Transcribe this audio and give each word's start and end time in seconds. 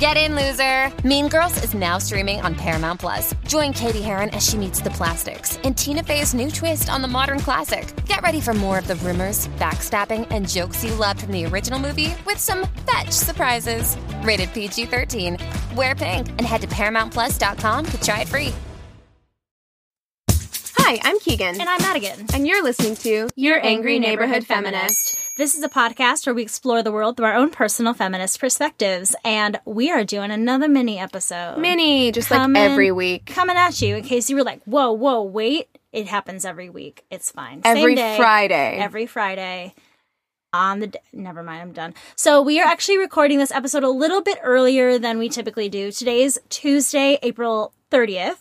Get 0.00 0.16
in, 0.16 0.34
loser! 0.34 0.90
Mean 1.06 1.28
Girls 1.28 1.62
is 1.62 1.74
now 1.74 1.98
streaming 1.98 2.40
on 2.40 2.54
Paramount 2.54 3.00
Plus. 3.00 3.34
Join 3.46 3.74
Cady 3.74 4.00
Heron 4.00 4.30
as 4.30 4.42
she 4.48 4.56
meets 4.56 4.80
the 4.80 4.88
plastics 4.88 5.58
in 5.58 5.74
Tina 5.74 6.02
Fey's 6.02 6.32
new 6.32 6.50
twist 6.50 6.88
on 6.88 7.02
the 7.02 7.06
modern 7.06 7.38
classic. 7.38 7.86
Get 8.06 8.22
ready 8.22 8.40
for 8.40 8.54
more 8.54 8.78
of 8.78 8.88
the 8.88 8.94
rumors, 8.96 9.48
backstabbing, 9.58 10.26
and 10.30 10.48
jokes 10.48 10.82
you 10.82 10.94
loved 10.94 11.20
from 11.20 11.32
the 11.32 11.44
original 11.44 11.78
movie 11.78 12.14
with 12.24 12.38
some 12.38 12.66
fetch 12.90 13.10
surprises. 13.10 13.98
Rated 14.22 14.50
PG 14.54 14.86
13. 14.86 15.36
Wear 15.76 15.94
pink 15.94 16.30
and 16.30 16.46
head 16.46 16.62
to 16.62 16.66
ParamountPlus.com 16.68 17.84
to 17.84 18.00
try 18.00 18.22
it 18.22 18.28
free. 18.28 18.54
Hi, 20.78 20.98
I'm 21.02 21.20
Keegan. 21.20 21.60
And 21.60 21.68
I'm 21.68 21.82
Madigan. 21.82 22.24
And 22.32 22.46
you're 22.46 22.64
listening 22.64 22.96
to 22.96 23.28
Your 23.36 23.62
Angry 23.62 23.98
Neighborhood 23.98 24.46
Feminist. 24.46 25.18
This 25.40 25.54
is 25.54 25.62
a 25.64 25.70
podcast 25.70 26.26
where 26.26 26.34
we 26.34 26.42
explore 26.42 26.82
the 26.82 26.92
world 26.92 27.16
through 27.16 27.24
our 27.24 27.34
own 27.34 27.48
personal 27.48 27.94
feminist 27.94 28.38
perspectives. 28.38 29.16
And 29.24 29.58
we 29.64 29.90
are 29.90 30.04
doing 30.04 30.30
another 30.30 30.68
mini 30.68 30.98
episode. 30.98 31.56
Mini, 31.56 32.12
just 32.12 32.28
Coming- 32.28 32.60
like 32.60 32.70
every 32.70 32.92
week. 32.92 33.24
Coming 33.24 33.56
at 33.56 33.80
you 33.80 33.96
in 33.96 34.04
case 34.04 34.28
you 34.28 34.36
were 34.36 34.42
like, 34.44 34.62
whoa, 34.64 34.92
whoa, 34.92 35.22
wait. 35.22 35.78
It 35.94 36.08
happens 36.08 36.44
every 36.44 36.68
week. 36.68 37.06
It's 37.10 37.30
fine. 37.30 37.62
Same 37.62 37.74
Every 37.78 37.94
day, 37.94 38.18
Friday. 38.18 38.76
Every 38.76 39.06
Friday. 39.06 39.74
On 40.52 40.80
the 40.80 40.88
d- 40.88 40.98
never 41.14 41.42
mind, 41.42 41.62
I'm 41.62 41.72
done. 41.72 41.94
So 42.16 42.42
we 42.42 42.60
are 42.60 42.66
actually 42.66 42.98
recording 42.98 43.38
this 43.38 43.50
episode 43.50 43.82
a 43.82 43.88
little 43.88 44.20
bit 44.20 44.36
earlier 44.42 44.98
than 44.98 45.16
we 45.16 45.30
typically 45.30 45.70
do. 45.70 45.90
Today's 45.90 46.36
Tuesday, 46.50 47.18
April 47.22 47.72
30th. 47.90 48.36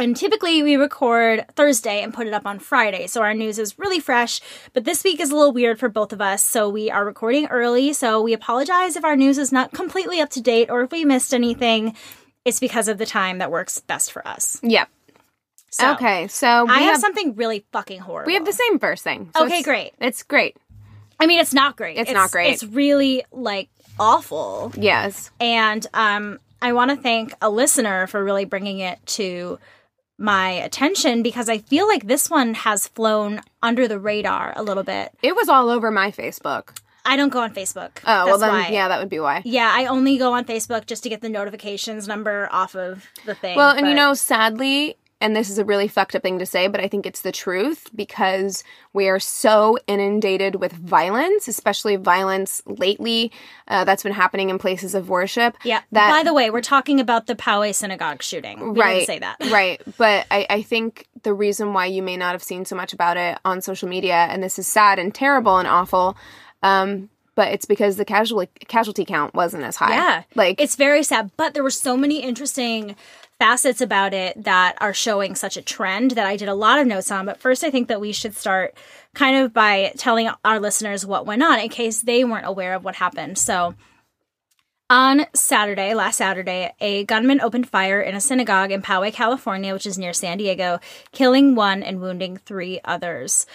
And 0.00 0.16
typically 0.16 0.62
we 0.62 0.76
record 0.76 1.44
Thursday 1.54 2.02
and 2.02 2.12
put 2.12 2.26
it 2.26 2.32
up 2.32 2.46
on 2.46 2.58
Friday. 2.58 3.06
So 3.06 3.22
our 3.22 3.34
news 3.34 3.58
is 3.58 3.78
really 3.78 4.00
fresh. 4.00 4.40
But 4.72 4.84
this 4.84 5.04
week 5.04 5.20
is 5.20 5.30
a 5.30 5.36
little 5.36 5.52
weird 5.52 5.78
for 5.78 5.88
both 5.88 6.12
of 6.12 6.20
us. 6.20 6.42
So 6.42 6.68
we 6.68 6.90
are 6.90 7.04
recording 7.04 7.46
early. 7.46 7.92
So 7.92 8.22
we 8.22 8.32
apologize 8.32 8.96
if 8.96 9.04
our 9.04 9.16
news 9.16 9.38
is 9.38 9.52
not 9.52 9.72
completely 9.72 10.20
up 10.20 10.30
to 10.30 10.40
date 10.40 10.70
or 10.70 10.82
if 10.82 10.90
we 10.90 11.04
missed 11.04 11.34
anything. 11.34 11.94
It's 12.44 12.60
because 12.60 12.88
of 12.88 12.98
the 12.98 13.06
time 13.06 13.38
that 13.38 13.50
works 13.50 13.78
best 13.80 14.12
for 14.12 14.26
us. 14.26 14.58
Yep. 14.62 14.88
So 15.72 15.92
okay, 15.92 16.26
so 16.26 16.64
we 16.64 16.72
I 16.72 16.78
have, 16.80 16.94
have, 16.94 17.00
something 17.00 17.36
really 17.36 17.64
fucking 17.70 18.00
horrible. 18.00 18.26
we 18.26 18.34
have 18.34 18.44
the 18.44 18.52
same 18.52 18.80
first 18.80 19.04
thing. 19.04 19.30
So 19.36 19.44
Okay, 19.44 19.58
it's- 19.58 19.64
great. 19.64 19.92
It's 20.00 20.24
great. 20.24 20.56
I 21.20 21.26
mean, 21.26 21.38
it's 21.38 21.54
not 21.54 21.76
great. 21.76 21.98
It's 21.98 22.10
not 22.10 22.30
great. 22.32 22.54
It's 22.54 22.64
really 22.64 23.22
like 23.30 23.68
awful. 24.00 24.72
Yes. 24.76 25.30
And 25.38 25.86
um, 25.92 26.40
I 26.62 26.72
want 26.72 26.90
to 26.90 26.96
thank 26.96 27.34
a 27.42 27.50
listener 27.50 28.06
for 28.06 28.24
really 28.24 28.46
bringing 28.46 28.78
it 28.78 28.98
to 29.06 29.58
my 30.20 30.50
attention 30.50 31.22
because 31.22 31.48
I 31.48 31.58
feel 31.58 31.88
like 31.88 32.06
this 32.06 32.28
one 32.30 32.54
has 32.54 32.86
flown 32.86 33.40
under 33.62 33.88
the 33.88 33.98
radar 33.98 34.52
a 34.54 34.62
little 34.62 34.82
bit. 34.82 35.12
It 35.22 35.34
was 35.34 35.48
all 35.48 35.70
over 35.70 35.90
my 35.90 36.10
Facebook. 36.10 36.78
I 37.04 37.16
don't 37.16 37.30
go 37.30 37.40
on 37.40 37.54
Facebook. 37.54 37.90
Oh, 38.06 38.26
well 38.26 38.38
then 38.38 38.50
why. 38.50 38.68
yeah, 38.68 38.88
that 38.88 39.00
would 39.00 39.08
be 39.08 39.20
why. 39.20 39.40
Yeah, 39.44 39.72
I 39.74 39.86
only 39.86 40.18
go 40.18 40.34
on 40.34 40.44
Facebook 40.44 40.86
just 40.86 41.02
to 41.04 41.08
get 41.08 41.22
the 41.22 41.30
notifications 41.30 42.06
number 42.06 42.48
off 42.52 42.76
of 42.76 43.06
the 43.24 43.34
thing. 43.34 43.56
Well, 43.56 43.74
and 43.74 43.88
you 43.88 43.94
know, 43.94 44.12
sadly, 44.12 44.96
and 45.20 45.36
this 45.36 45.50
is 45.50 45.58
a 45.58 45.64
really 45.64 45.88
fucked 45.88 46.14
up 46.14 46.22
thing 46.22 46.38
to 46.38 46.46
say, 46.46 46.66
but 46.66 46.80
I 46.80 46.88
think 46.88 47.04
it's 47.04 47.20
the 47.20 47.32
truth 47.32 47.90
because 47.94 48.64
we 48.92 49.08
are 49.08 49.20
so 49.20 49.78
inundated 49.86 50.56
with 50.56 50.72
violence, 50.72 51.46
especially 51.46 51.96
violence 51.96 52.62
lately 52.66 53.30
uh, 53.68 53.84
that's 53.84 54.02
been 54.02 54.12
happening 54.12 54.48
in 54.48 54.58
places 54.58 54.94
of 54.94 55.08
worship. 55.08 55.56
Yeah. 55.62 55.82
That 55.92 56.10
By 56.10 56.22
the 56.22 56.32
way, 56.32 56.50
we're 56.50 56.62
talking 56.62 57.00
about 57.00 57.26
the 57.26 57.34
Poway 57.34 57.74
synagogue 57.74 58.22
shooting. 58.22 58.72
We 58.72 58.80
right. 58.80 59.06
say 59.06 59.18
that. 59.18 59.36
right. 59.50 59.80
But 59.98 60.26
I, 60.30 60.46
I 60.48 60.62
think 60.62 61.06
the 61.22 61.34
reason 61.34 61.74
why 61.74 61.86
you 61.86 62.02
may 62.02 62.16
not 62.16 62.32
have 62.32 62.42
seen 62.42 62.64
so 62.64 62.74
much 62.74 62.92
about 62.92 63.16
it 63.16 63.38
on 63.44 63.60
social 63.60 63.88
media, 63.88 64.14
and 64.14 64.42
this 64.42 64.58
is 64.58 64.66
sad 64.66 64.98
and 64.98 65.14
terrible 65.14 65.58
and 65.58 65.68
awful, 65.68 66.16
um, 66.62 67.10
but 67.34 67.52
it's 67.52 67.64
because 67.64 67.96
the 67.96 68.04
casualty 68.04 68.50
casualty 68.66 69.04
count 69.04 69.34
wasn't 69.34 69.62
as 69.64 69.76
high. 69.76 69.94
Yeah. 69.94 70.22
Like 70.34 70.60
it's 70.60 70.76
very 70.76 71.02
sad, 71.02 71.30
but 71.36 71.54
there 71.54 71.62
were 71.62 71.70
so 71.70 71.96
many 71.96 72.22
interesting 72.22 72.96
facets 73.40 73.80
about 73.80 74.12
it 74.12 74.44
that 74.44 74.76
are 74.82 74.92
showing 74.92 75.34
such 75.34 75.56
a 75.56 75.62
trend 75.62 76.10
that 76.12 76.26
I 76.26 76.36
did 76.36 76.48
a 76.48 76.54
lot 76.54 76.78
of 76.78 76.86
notes 76.86 77.10
on. 77.10 77.24
But 77.24 77.40
first, 77.40 77.64
I 77.64 77.70
think 77.70 77.88
that 77.88 78.00
we 78.00 78.12
should 78.12 78.36
start 78.36 78.76
kind 79.14 79.38
of 79.38 79.54
by 79.54 79.94
telling 79.96 80.28
our 80.44 80.60
listeners 80.60 81.06
what 81.06 81.24
went 81.24 81.42
on 81.42 81.58
in 81.58 81.70
case 81.70 82.02
they 82.02 82.22
weren't 82.22 82.46
aware 82.46 82.74
of 82.74 82.84
what 82.84 82.96
happened. 82.96 83.38
So, 83.38 83.74
on 84.90 85.26
Saturday, 85.34 85.94
last 85.94 86.16
Saturday, 86.16 86.74
a 86.80 87.04
gunman 87.04 87.40
opened 87.40 87.68
fire 87.68 88.02
in 88.02 88.14
a 88.14 88.20
synagogue 88.20 88.72
in 88.72 88.82
Poway, 88.82 89.12
California, 89.12 89.72
which 89.72 89.86
is 89.86 89.96
near 89.96 90.12
San 90.12 90.36
Diego, 90.36 90.80
killing 91.12 91.54
one 91.54 91.82
and 91.82 92.00
wounding 92.00 92.36
three 92.36 92.80
others. 92.84 93.46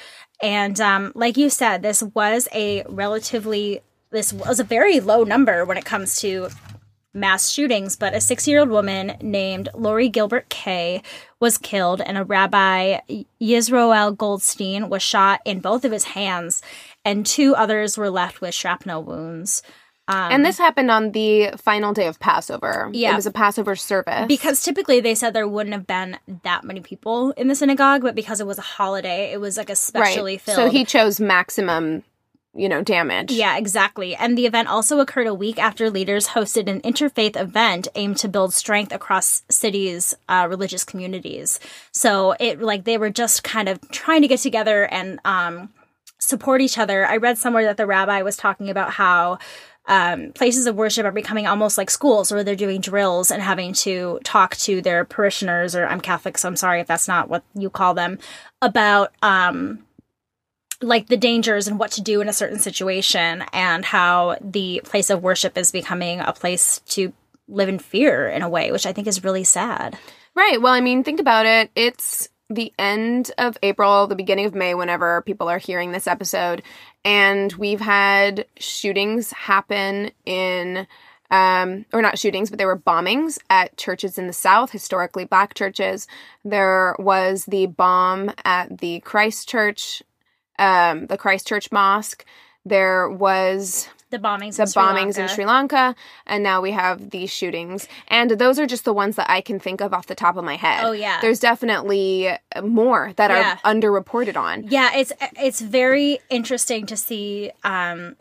And 0.42 0.80
um, 0.82 1.12
like 1.14 1.38
you 1.38 1.50
said, 1.50 1.84
this 1.84 2.02
was 2.02 2.48
a 2.54 2.84
relatively 2.88 3.82
this 4.12 4.32
was 4.32 4.60
a 4.62 4.64
very 4.64 5.02
low 5.02 5.24
number 5.26 5.66
when 5.66 5.78
it 5.78 5.86
comes 5.86 6.22
to 6.22 6.50
mass 7.16 7.50
shootings, 7.50 7.96
but 7.96 8.14
a 8.14 8.22
six 8.22 8.48
year 8.48 8.60
old 8.60 8.70
woman 8.70 9.14
named 9.22 9.70
Lori 9.74 10.10
Gilbert 10.10 10.50
Kaye 10.50 11.02
was 11.40 11.58
killed, 11.58 12.02
and 12.02 12.18
a 12.18 12.24
rabbi, 12.24 13.00
Yisroel 13.42 14.16
Goldstein, 14.16 14.90
was 14.90 15.02
shot 15.02 15.42
in 15.46 15.60
both 15.60 15.86
of 15.86 15.92
his 15.92 16.04
hands, 16.04 16.62
and 17.04 17.26
two 17.26 17.56
others 17.56 17.98
were 17.98 18.10
left 18.10 18.42
with 18.42 18.54
shrapnel 18.54 19.04
wounds. 19.04 19.64
Um, 20.08 20.32
and 20.32 20.46
this 20.46 20.60
happened 20.60 20.92
on 20.92 21.12
the 21.12 21.52
final 21.58 21.92
day 21.94 22.06
of 22.08 22.20
Passover. 22.20 22.92
Yeah. 22.94 23.14
It 23.14 23.16
was 23.16 23.26
a 23.26 23.32
Passover 23.32 23.76
service. 23.76 24.26
Because 24.28 24.62
typically 24.62 25.00
they 25.00 25.16
said 25.16 25.34
there 25.34 25.48
wouldn't 25.48 25.74
have 25.74 25.88
been 25.88 26.20
that 26.44 26.64
many 26.64 26.82
people 26.82 27.32
in 27.32 27.48
the 27.48 27.56
synagogue, 27.56 28.04
but 28.04 28.14
because 28.14 28.40
it 28.40 28.46
was 28.46 28.60
a 28.60 28.64
holiday, 28.64 29.32
it 29.32 29.42
was 29.42 29.58
like 29.58 29.72
a 29.72 29.76
specially 29.76 30.34
right. 30.34 30.42
filled. 30.42 30.58
So 30.58 30.70
he 30.70 30.86
chose 30.86 31.20
maximum, 31.20 32.04
you 32.56 32.70
know, 32.70 32.82
damage. 32.82 33.32
Yeah, 33.32 33.58
exactly. 33.58 34.16
And 34.16 34.38
the 34.38 34.46
event 34.46 34.70
also 34.70 35.00
occurred 35.00 35.28
a 35.28 35.34
week 35.34 35.60
after 35.60 35.90
leaders 35.90 36.30
hosted 36.30 36.70
an 36.70 36.82
interfaith 36.82 37.40
event 37.40 37.88
aimed 37.96 38.18
to 38.18 38.30
build 38.30 38.54
strength 38.54 38.94
across 38.94 39.44
cities' 39.50 40.16
uh, 40.30 40.48
religious 40.50 40.84
communities. 40.84 41.60
So 41.92 42.36
it 42.40 42.62
like 42.62 42.86
they 42.86 42.98
were 42.98 43.10
just 43.10 43.44
kind 43.44 43.68
of 43.68 43.80
trying 43.92 44.22
to 44.22 44.28
get 44.28 44.40
together 44.40 44.86
and 44.86 45.20
um, 45.26 45.70
support 46.18 46.62
each 46.62 46.78
other. 46.78 47.06
I 47.06 47.18
read 47.18 47.38
somewhere 47.38 47.66
that 47.66 47.78
the 47.78 47.86
rabbi 47.86 48.22
was 48.22 48.38
talking 48.38 48.70
about 48.70 48.92
how. 48.92 49.40
Um, 49.88 50.32
places 50.32 50.66
of 50.66 50.76
worship 50.76 51.06
are 51.06 51.12
becoming 51.12 51.46
almost 51.46 51.78
like 51.78 51.92
schools 51.92 52.32
where 52.32 52.44
they're 52.44 52.56
doing 52.56 52.82
drills 52.82 53.30
and 53.30 53.40
having 53.40 53.72
to 53.74 54.20
talk 54.24 54.56
to 54.56 54.82
their 54.82 55.06
parishioners, 55.06 55.76
or 55.76 55.86
I'm 55.86 56.02
Catholic, 56.02 56.40
so 56.40 56.48
I'm 56.48 56.56
sorry 56.56 56.82
if 56.82 56.88
that's 56.88 57.08
not 57.08 57.30
what 57.30 57.44
you 57.54 57.70
call 57.70 57.94
them, 57.94 58.18
about 58.64 59.14
um, 59.22 59.86
like 60.86 61.08
the 61.08 61.18
dangers 61.18 61.68
and 61.68 61.80
what 61.80 61.92
to 61.92 62.02
do 62.02 62.22
in 62.22 62.30
a 62.30 62.34
certain 62.34 62.60
situation 62.60 63.44
and 63.54 63.84
how 63.84 64.38
the 64.42 64.82
place 64.84 65.10
of 65.10 65.24
worship 65.24 65.58
is 65.58 65.72
becoming 65.72 66.20
a 66.20 66.34
place 66.34 66.80
to 66.86 67.14
live 67.48 67.70
in 67.70 67.80
fear 67.80 68.28
in 68.28 68.42
a 68.42 68.50
way 68.50 68.72
which 68.72 68.86
i 68.86 68.94
think 68.94 69.08
is 69.08 69.24
really 69.24 69.44
sad 69.44 69.98
Right. 70.36 70.62
Well, 70.62 70.74
I 70.74 70.82
mean, 70.82 71.04
think 71.04 71.22
about 71.22 71.46
it. 71.46 71.72
It's 71.76 72.28
the 72.50 72.74
end 72.78 73.32
of 73.38 73.58
April, 73.64 74.06
the 74.06 74.16
beginning 74.16 74.46
of 74.46 74.54
May, 74.54 74.76
whenever 74.76 75.22
people 75.22 75.48
are 75.48 75.58
hearing 75.58 75.92
this 75.94 76.08
episode. 76.08 76.62
And 77.06 77.54
we've 77.54 77.80
had 77.80 78.46
shootings 78.60 79.32
happen 79.32 80.12
in 80.26 80.88
um, 81.32 81.86
or 81.92 82.02
not 82.02 82.20
shootings, 82.20 82.50
but 82.50 82.60
there 82.60 82.68
were 82.68 82.78
bombings 82.78 83.40
at 83.50 83.78
churches 83.78 84.18
in 84.18 84.28
the 84.28 84.34
South, 84.34 84.72
historically 84.72 85.26
black 85.26 85.54
churches. 85.56 86.06
There 86.44 86.96
was 87.00 87.46
the 87.46 87.66
bomb 87.66 88.32
at 88.44 88.78
the 88.78 89.00
Christ 89.00 89.50
Church, 89.50 90.04
um, 90.60 91.08
the 91.08 91.18
Christchurch 91.18 91.72
Mosque. 91.72 92.26
There 92.68 93.10
was 93.10 93.88
The 94.10 94.18
bombings. 94.18 94.56
the 94.58 94.64
in 94.64 94.68
Sri 94.68 94.82
bombings 94.82 95.18
in 95.20 95.28
Sri 95.28 95.46
Lanka, 95.46 95.96
and 96.26 96.42
now 96.44 96.62
we 96.62 96.72
have 96.72 97.12
these 97.12 97.30
shootings. 97.32 97.88
And 98.08 98.32
those 98.32 98.58
are 98.58 98.66
just 98.66 98.86
the 98.86 98.94
ones 98.94 99.18
that 99.18 99.30
I 99.30 99.42
can 99.42 99.60
think 99.60 99.82
of 99.82 99.94
off 99.94 100.08
the 100.08 100.16
top 100.16 100.36
of 100.36 100.44
my 100.44 100.56
head. 100.56 100.84
Oh, 100.84 100.92
yeah. 100.92 101.22
There's 101.22 101.40
definitely 101.40 102.32
more 102.64 103.14
that 103.18 103.30
Yeah. 103.30 103.58
are 103.64 103.74
underreported 103.76 104.36
on. 104.36 104.64
Yeah, 104.68 104.96
it's 104.96 105.12
it's 105.40 105.62
very 105.62 106.20
interesting 106.30 106.88
to 106.88 106.98
see 106.98 107.52
um, 107.64 108.16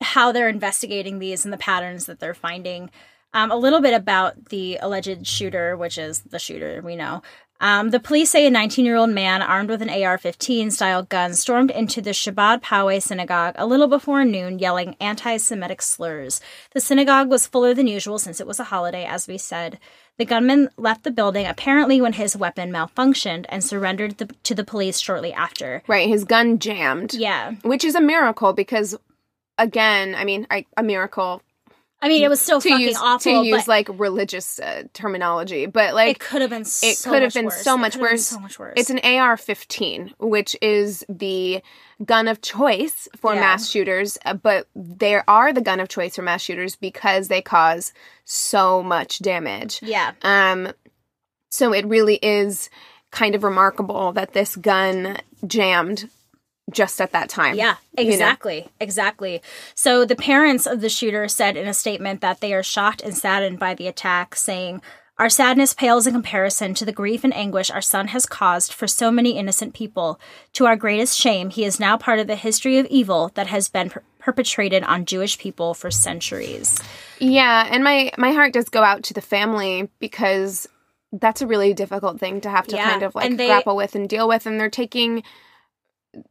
how 0.00 0.32
they're 0.32 0.48
investigating 0.48 1.18
these 1.18 1.44
and 1.44 1.52
the 1.52 1.58
patterns 1.58 2.06
that 2.06 2.20
they're 2.20 2.34
finding. 2.34 2.90
Um, 3.34 3.50
a 3.50 3.56
little 3.56 3.80
bit 3.80 3.94
about 3.94 4.50
the 4.50 4.78
alleged 4.80 5.26
shooter, 5.26 5.76
which 5.76 5.98
is 5.98 6.20
the 6.20 6.38
shooter 6.38 6.80
we 6.84 6.94
know. 6.94 7.20
Um, 7.60 7.90
the 7.90 8.00
police 8.00 8.30
say 8.30 8.46
a 8.46 8.50
19 8.50 8.84
year 8.84 8.96
old 8.96 9.10
man 9.10 9.40
armed 9.40 9.70
with 9.70 9.80
an 9.80 9.90
AR 9.90 10.18
15 10.18 10.70
style 10.70 11.02
gun 11.02 11.34
stormed 11.34 11.70
into 11.70 12.02
the 12.02 12.10
Chabad 12.10 12.60
Poway 12.62 13.00
synagogue 13.00 13.54
a 13.56 13.66
little 13.66 13.86
before 13.86 14.24
noon, 14.24 14.58
yelling 14.58 14.96
anti 15.00 15.36
Semitic 15.36 15.80
slurs. 15.80 16.40
The 16.72 16.80
synagogue 16.80 17.30
was 17.30 17.46
fuller 17.46 17.72
than 17.72 17.86
usual 17.86 18.18
since 18.18 18.40
it 18.40 18.46
was 18.46 18.60
a 18.60 18.64
holiday, 18.64 19.04
as 19.04 19.28
we 19.28 19.38
said. 19.38 19.78
The 20.18 20.24
gunman 20.24 20.70
left 20.76 21.02
the 21.04 21.10
building 21.10 21.46
apparently 21.46 22.00
when 22.00 22.12
his 22.12 22.36
weapon 22.36 22.70
malfunctioned 22.70 23.46
and 23.48 23.64
surrendered 23.64 24.18
the, 24.18 24.26
to 24.44 24.54
the 24.54 24.64
police 24.64 25.00
shortly 25.00 25.32
after. 25.32 25.82
Right, 25.88 26.08
his 26.08 26.24
gun 26.24 26.58
jammed. 26.58 27.14
Yeah. 27.14 27.52
Which 27.62 27.84
is 27.84 27.94
a 27.96 28.00
miracle 28.00 28.52
because, 28.52 28.96
again, 29.58 30.14
I 30.14 30.24
mean, 30.24 30.46
I, 30.50 30.66
a 30.76 30.82
miracle 30.84 31.42
I 32.04 32.08
mean, 32.08 32.22
it 32.22 32.28
was 32.28 32.40
still 32.40 32.60
fucking 32.60 32.80
use 32.80 32.96
awful. 32.98 33.42
to 33.42 33.48
use 33.48 33.66
like 33.66 33.88
religious 33.90 34.58
uh, 34.58 34.82
terminology, 34.92 35.64
but 35.64 35.94
like 35.94 36.16
it 36.16 36.20
could 36.20 36.42
have 36.42 36.50
been. 36.50 36.66
So 36.66 36.86
it 36.86 37.00
could 37.02 37.22
have 37.22 37.28
much 37.28 37.34
been 37.34 37.44
worse. 37.46 37.62
so 37.64 37.78
much 37.78 37.92
could 37.92 38.00
have 38.02 38.08
been 38.10 38.14
worse. 38.16 38.26
So 38.26 38.38
much 38.40 38.58
worse. 38.58 38.74
It's 38.76 38.90
an 38.90 38.98
AR-15, 38.98 40.12
which 40.18 40.54
is 40.60 41.04
the 41.08 41.62
gun 42.04 42.28
of 42.28 42.42
choice 42.42 43.08
for 43.16 43.32
Yeah. 43.32 43.40
mass 43.40 43.70
shooters, 43.70 44.18
uh, 44.26 44.34
but 44.34 44.68
they 44.76 45.14
are 45.26 45.52
the 45.52 45.62
gun 45.62 45.80
of 45.80 45.88
choice 45.88 46.16
for 46.16 46.22
mass 46.22 46.42
shooters 46.42 46.76
because 46.76 47.28
they 47.28 47.40
cause 47.40 47.92
so 48.24 48.82
much 48.82 49.20
damage. 49.20 49.80
yeah. 49.82 50.12
Um, 50.22 50.72
so 51.48 51.72
it 51.72 51.86
really 51.86 52.16
is 52.16 52.68
kind 53.12 53.34
of 53.34 53.44
remarkable 53.44 54.12
that 54.12 54.32
this 54.32 54.56
gun 54.56 55.18
jammed 55.46 56.10
just 56.72 57.00
at 57.00 57.12
that 57.12 57.28
time. 57.28 57.56
Yeah, 57.56 57.76
you 57.98 58.04
know? 58.04 58.10
exactly. 58.10 58.68
Exactly. 58.80 59.42
So 59.74 60.04
the 60.04 60.16
parents 60.16 60.66
of 60.66 60.80
the 60.80 60.88
shooter 60.88 61.28
said 61.28 61.56
in 61.56 61.68
a 61.68 61.74
statement 61.74 62.20
that 62.20 62.40
they 62.40 62.54
are 62.54 62.62
shocked 62.62 63.02
and 63.02 63.16
saddened 63.16 63.58
by 63.58 63.74
the 63.74 63.86
attack, 63.86 64.34
saying, 64.34 64.80
Our 65.18 65.28
sadness 65.28 65.74
pales 65.74 66.06
in 66.06 66.14
comparison 66.14 66.74
to 66.74 66.84
the 66.84 66.92
grief 66.92 67.22
and 67.22 67.34
anguish 67.34 67.70
our 67.70 67.82
son 67.82 68.08
has 68.08 68.26
caused 68.26 68.72
for 68.72 68.86
so 68.86 69.10
many 69.10 69.36
innocent 69.36 69.74
people. 69.74 70.18
To 70.54 70.66
our 70.66 70.76
greatest 70.76 71.18
shame, 71.18 71.50
he 71.50 71.64
is 71.64 71.78
now 71.78 71.96
part 71.96 72.18
of 72.18 72.26
the 72.26 72.36
history 72.36 72.78
of 72.78 72.86
evil 72.86 73.30
that 73.34 73.48
has 73.48 73.68
been 73.68 73.90
per- 73.90 74.02
perpetrated 74.18 74.82
on 74.84 75.04
Jewish 75.04 75.38
people 75.38 75.74
for 75.74 75.90
centuries. 75.90 76.80
Yeah, 77.18 77.68
and 77.70 77.84
my 77.84 78.10
my 78.16 78.32
heart 78.32 78.54
does 78.54 78.70
go 78.70 78.82
out 78.82 79.02
to 79.04 79.14
the 79.14 79.20
family 79.20 79.90
because 79.98 80.66
that's 81.12 81.42
a 81.42 81.46
really 81.46 81.74
difficult 81.74 82.18
thing 82.18 82.40
to 82.40 82.48
have 82.50 82.66
to 82.68 82.76
Yeah, 82.76 82.90
kind 82.90 83.02
of 83.02 83.14
like 83.14 83.36
they- 83.36 83.46
grapple 83.46 83.76
with 83.76 83.94
and 83.94 84.08
deal 84.08 84.26
with 84.26 84.46
and 84.46 84.58
they're 84.58 84.70
taking 84.70 85.22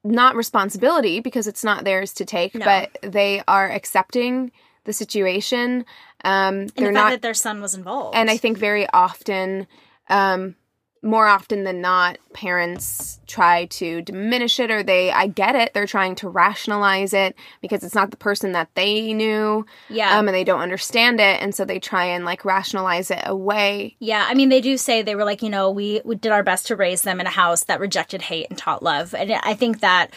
not 0.03 0.35
responsibility 0.35 1.19
because 1.19 1.47
it's 1.47 1.63
not 1.63 1.83
theirs 1.83 2.13
to 2.13 2.25
take, 2.25 2.55
No. 2.55 2.65
but 2.65 2.97
they 3.11 3.41
are 3.47 3.69
accepting 3.69 4.51
the 4.85 4.93
situation. 4.93 5.85
Um 6.23 6.33
And 6.33 6.69
they're 6.75 6.87
the 6.87 6.93
fact 6.93 6.93
not 6.93 7.09
that 7.11 7.21
their 7.21 7.33
son 7.33 7.61
was 7.61 7.73
involved. 7.75 8.15
and 8.15 8.29
I 8.29 8.37
think 8.37 8.57
very 8.57 8.87
often, 8.93 9.67
um, 10.09 10.55
more 11.03 11.27
often 11.27 11.65
than 11.65 11.81
not, 11.81 12.17
parents 12.33 13.19
try 13.27 13.65
to 13.65 14.01
diminish 14.01 14.59
it 14.59 14.71
or 14.71 14.81
they, 14.81 15.11
I 15.11 15.27
get 15.27 15.53
it, 15.53 15.73
they're 15.73 15.85
trying 15.85 16.15
to 16.15 16.29
rationalize 16.29 17.13
it 17.13 17.35
because 17.61 17.83
it's 17.83 17.93
not 17.93 18.09
the 18.09 18.17
person 18.17 18.53
that 18.53 18.69
they 18.75 19.13
knew. 19.13 19.65
Yeah. 19.89 20.17
Um, 20.17 20.27
and 20.27 20.35
they 20.35 20.45
don't 20.45 20.61
understand 20.61 21.19
it. 21.19 21.41
And 21.41 21.53
so 21.53 21.65
they 21.65 21.79
try 21.79 22.05
and 22.05 22.23
like 22.23 22.45
rationalize 22.45 23.11
it 23.11 23.21
away. 23.25 23.97
Yeah, 23.99 24.25
I 24.27 24.33
mean, 24.33 24.49
they 24.49 24.61
do 24.61 24.77
say 24.77 25.01
they 25.01 25.15
were 25.15 25.25
like, 25.25 25.41
you 25.41 25.49
know, 25.49 25.69
we, 25.69 26.01
we 26.05 26.15
did 26.15 26.31
our 26.31 26.43
best 26.43 26.67
to 26.67 26.75
raise 26.75 27.01
them 27.01 27.19
in 27.19 27.27
a 27.27 27.31
house 27.31 27.65
that 27.65 27.81
rejected 27.81 28.21
hate 28.21 28.47
and 28.49 28.57
taught 28.57 28.81
love. 28.81 29.13
And 29.13 29.31
I 29.31 29.53
think 29.55 29.81
that 29.81 30.11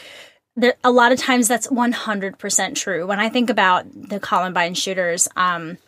there, 0.54 0.74
a 0.84 0.90
lot 0.92 1.10
of 1.10 1.18
times 1.18 1.48
that's 1.48 1.66
100% 1.66 2.74
true. 2.76 3.06
When 3.06 3.18
I 3.18 3.28
think 3.28 3.50
about 3.50 3.86
the 3.92 4.20
Columbine 4.20 4.74
shooters, 4.74 5.28
um, 5.36 5.78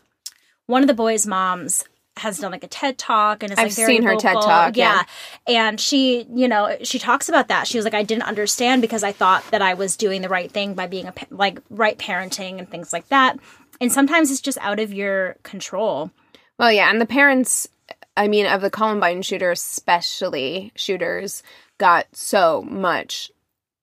one 0.66 0.82
of 0.82 0.88
the 0.88 0.94
boys' 0.94 1.26
moms 1.26 1.84
has 2.18 2.38
done 2.38 2.52
like 2.52 2.64
a 2.64 2.68
TED 2.68 2.98
talk 2.98 3.42
and 3.42 3.52
it's 3.52 3.60
I've 3.60 3.68
like 3.68 3.76
very 3.76 3.94
seen 3.96 4.02
her 4.04 4.16
TED 4.16 4.34
vocal. 4.34 4.48
Talk, 4.48 4.76
yeah. 4.76 5.04
And 5.46 5.80
she, 5.80 6.26
you 6.34 6.48
know, 6.48 6.76
she 6.82 6.98
talks 6.98 7.28
about 7.28 7.48
that. 7.48 7.66
She 7.66 7.78
was 7.78 7.84
like, 7.84 7.94
I 7.94 8.02
didn't 8.02 8.24
understand 8.24 8.82
because 8.82 9.02
I 9.02 9.12
thought 9.12 9.44
that 9.50 9.62
I 9.62 9.74
was 9.74 9.96
doing 9.96 10.22
the 10.22 10.28
right 10.28 10.50
thing 10.50 10.74
by 10.74 10.86
being 10.86 11.06
a, 11.06 11.14
like, 11.30 11.60
right 11.70 11.98
parenting 11.98 12.58
and 12.58 12.68
things 12.70 12.92
like 12.92 13.08
that. 13.08 13.38
And 13.80 13.92
sometimes 13.92 14.30
it's 14.30 14.40
just 14.40 14.58
out 14.58 14.80
of 14.80 14.92
your 14.92 15.36
control. 15.42 16.10
Well, 16.58 16.72
yeah. 16.72 16.90
And 16.90 17.00
the 17.00 17.06
parents, 17.06 17.68
I 18.16 18.28
mean, 18.28 18.46
of 18.46 18.60
the 18.60 18.70
Columbine 18.70 19.22
shooter, 19.22 19.52
especially 19.52 20.72
shooters, 20.74 21.42
got 21.78 22.06
so 22.12 22.62
much 22.62 23.30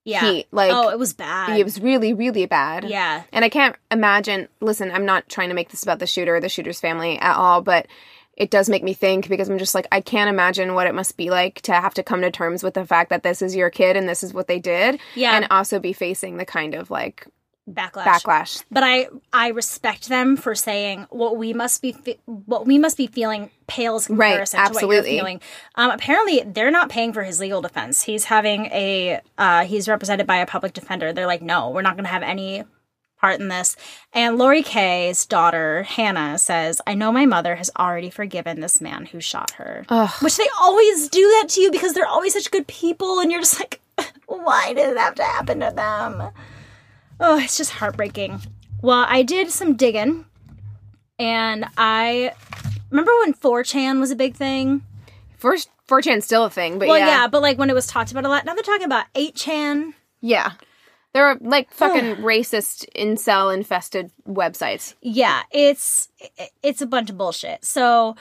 Yeah. 0.03 0.19
heat. 0.29 0.47
Like, 0.51 0.71
oh, 0.73 0.89
it 0.89 0.99
was 0.99 1.13
bad. 1.13 1.57
it 1.57 1.63
was 1.63 1.79
really, 1.79 2.13
really 2.13 2.45
bad. 2.45 2.83
Yeah. 2.83 3.23
And 3.31 3.45
I 3.45 3.49
can't 3.49 3.75
imagine. 3.89 4.49
Listen, 4.59 4.91
I'm 4.91 5.05
not 5.05 5.29
trying 5.29 5.47
to 5.49 5.55
make 5.55 5.69
this 5.69 5.81
about 5.83 5.99
the 5.99 6.05
shooter 6.07 6.35
or 6.35 6.41
the 6.41 6.49
shooter's 6.49 6.79
family 6.81 7.17
at 7.17 7.35
all, 7.37 7.61
but 7.61 7.87
it 8.37 8.49
does 8.51 8.69
make 8.69 8.83
me 8.83 8.93
think 8.93 9.29
because 9.29 9.49
I'm 9.49 9.57
just 9.57 9.75
like, 9.75 9.87
I 9.91 10.01
can't 10.01 10.29
imagine 10.29 10.73
what 10.73 10.87
it 10.87 10.93
must 10.93 11.17
be 11.17 11.29
like 11.29 11.61
to 11.61 11.73
have 11.73 11.93
to 11.93 12.03
come 12.03 12.21
to 12.21 12.31
terms 12.31 12.63
with 12.63 12.73
the 12.73 12.85
fact 12.85 13.09
that 13.09 13.23
this 13.23 13.41
is 13.41 13.55
your 13.55 13.69
kid 13.69 13.95
and 13.95 14.09
this 14.09 14.23
is 14.23 14.33
what 14.33 14.47
they 14.47 14.59
did. 14.59 14.99
Yeah. 15.15 15.35
And 15.35 15.47
also 15.51 15.79
be 15.79 15.93
facing 15.93 16.37
the 16.37 16.45
kind 16.45 16.73
of 16.73 16.89
like 16.89 17.27
backlash. 17.69 18.03
backlash. 18.03 18.63
But 18.69 18.83
I 18.83 19.07
I 19.31 19.49
respect 19.49 20.09
them 20.09 20.37
for 20.37 20.53
saying 20.53 21.07
what 21.09 21.37
we 21.37 21.53
must 21.53 21.81
be 21.81 21.93
fe- 21.93 22.19
what 22.25 22.65
we 22.65 22.77
must 22.77 22.97
be 22.97 23.07
feeling 23.07 23.49
pales 23.67 24.09
in 24.09 24.17
Right, 24.17 24.31
comparison 24.31 24.65
to 24.65 24.73
what 24.73 24.93
you're 24.93 25.03
feeling. 25.03 25.41
Um, 25.75 25.91
apparently, 25.91 26.43
they're 26.45 26.71
not 26.71 26.89
paying 26.89 27.13
for 27.13 27.23
his 27.23 27.39
legal 27.39 27.61
defense. 27.61 28.03
He's 28.03 28.25
having 28.25 28.65
a 28.67 29.21
uh, 29.37 29.65
he's 29.65 29.87
represented 29.87 30.27
by 30.27 30.37
a 30.37 30.45
public 30.45 30.73
defender. 30.73 31.13
They're 31.13 31.27
like, 31.27 31.41
no, 31.41 31.69
we're 31.69 31.81
not 31.81 31.95
going 31.95 32.05
to 32.05 32.11
have 32.11 32.23
any 32.23 32.63
part 33.19 33.39
in 33.39 33.47
this. 33.47 33.75
And 34.13 34.37
Lori 34.37 34.63
Kaye's 34.63 35.25
daughter 35.25 35.83
Hannah 35.83 36.37
says, 36.37 36.81
"I 36.87 36.93
know 36.93 37.11
my 37.11 37.25
mother 37.25 37.55
has 37.55 37.71
already 37.77 38.09
forgiven 38.09 38.59
this 38.61 38.79
man 38.81 39.07
who 39.07 39.19
shot 39.19 39.51
her." 39.51 39.85
Which 40.21 40.37
they 40.37 40.47
always 40.59 41.09
do 41.09 41.21
that 41.41 41.49
to 41.49 41.61
you 41.61 41.71
because 41.71 41.93
they're 41.93 42.05
always 42.07 42.33
such 42.33 42.51
good 42.51 42.67
people, 42.67 43.19
and 43.19 43.31
you're 43.31 43.41
just 43.41 43.59
like, 43.59 43.81
why 44.27 44.73
did 44.73 44.89
it 44.89 44.97
have 44.97 45.15
to 45.15 45.23
happen 45.23 45.59
to 45.61 45.71
them? 45.75 46.29
Oh, 47.19 47.37
it's 47.39 47.57
just 47.57 47.71
heartbreaking. 47.71 48.41
Well, 48.81 49.05
I 49.07 49.23
did 49.23 49.49
some 49.49 49.75
digging 49.75 50.25
and 51.17 51.65
I 51.77 52.33
remember 52.91 53.11
when 53.21 53.33
4chan 53.33 53.99
was 53.99 54.11
a 54.11 54.15
big 54.15 54.35
thing? 54.35 54.83
First, 55.37 55.69
4chan's 55.87 56.25
still 56.25 56.45
a 56.45 56.49
thing, 56.49 56.77
but 56.77 56.87
Well, 56.87 56.97
yeah. 56.97 57.21
yeah. 57.21 57.27
but 57.27 57.41
like 57.41 57.57
when 57.57 57.69
it 57.69 57.73
was 57.73 57.87
talked 57.87 58.11
about 58.11 58.25
a 58.25 58.29
lot. 58.29 58.45
Now 58.45 58.53
they're 58.53 58.63
talking 58.63 58.85
about 58.85 59.05
8chan. 59.15 59.93
Yeah. 60.21 60.51
There 61.15 61.25
are 61.25 61.37
like 61.39 61.71
fucking 61.73 62.17
racist, 62.17 62.85
incel 62.93 63.51
infested 63.51 64.11
websites. 64.27 64.93
Yeah, 65.01 65.43
it's 65.49 66.09
it's 66.61 66.81
a 66.81 66.85
bunch 66.85 67.09
of 67.09 67.17
bullshit. 67.17 67.65
So 67.65 68.15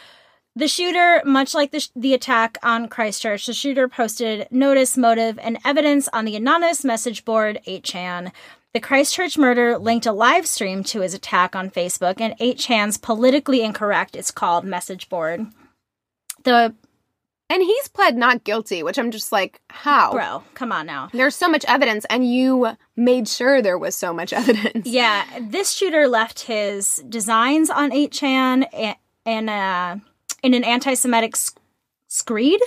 the 0.57 0.69
shooter, 0.69 1.21
much 1.25 1.53
like 1.53 1.73
the, 1.73 1.81
sh- 1.81 1.89
the 1.97 2.15
attack 2.15 2.59
on 2.63 2.87
Christchurch, 2.87 3.47
the 3.47 3.53
shooter 3.53 3.89
posted 3.89 4.47
notice, 4.53 4.97
motive, 4.97 5.37
and 5.41 5.59
evidence 5.65 6.09
on 6.13 6.25
the 6.25 6.37
anonymous 6.37 6.85
message 6.85 7.25
board 7.25 7.59
8chan. 7.67 8.31
The 8.73 8.79
Christchurch 8.79 9.37
murder 9.37 9.77
linked 9.79 10.07
a 10.07 10.13
live 10.13 10.47
stream 10.47 10.85
to 10.85 11.01
his 11.01 11.13
attack 11.13 11.57
on 11.57 11.71
Facebook, 11.71 12.21
and 12.21 12.39
8chan's 12.39 12.99
politically 12.99 13.63
incorrect, 13.63 14.15
it's 14.15 14.31
called, 14.31 14.65
message 14.65 15.09
board. 15.09 15.47
The 16.45 16.73
And 17.55 17.63
he's 17.63 17.87
pled 17.87 18.17
not 18.17 18.43
guilty, 18.43 18.83
which 18.83 18.99
I'm 18.99 19.13
just 19.13 19.31
like, 19.31 19.61
how? 19.71 20.11
bro, 20.11 20.43
come 20.55 20.73
on 20.73 20.87
now. 20.87 21.09
There's 21.13 21.37
so 21.37 21.49
much 21.49 21.65
evidence, 21.69 22.05
and 22.11 22.29
you 22.29 22.77
made 22.97 23.29
sure 23.29 23.63
there 23.63 23.79
was 23.79 23.95
so 23.95 24.13
much 24.13 24.33
evidence. 24.33 24.89
Yeah, 24.89 25.25
this 25.41 25.71
shooter 25.71 26.09
left 26.09 26.41
his 26.41 26.97
designs 27.09 27.71
on 27.71 27.93
8chan 27.93 28.67
and, 28.73 28.97
and 29.25 29.49
uh, 29.51 29.97
in 30.43 30.55
an 30.55 30.65
anti-Semitic 30.65 31.37
sc- 31.37 31.61
screed. 32.09 32.61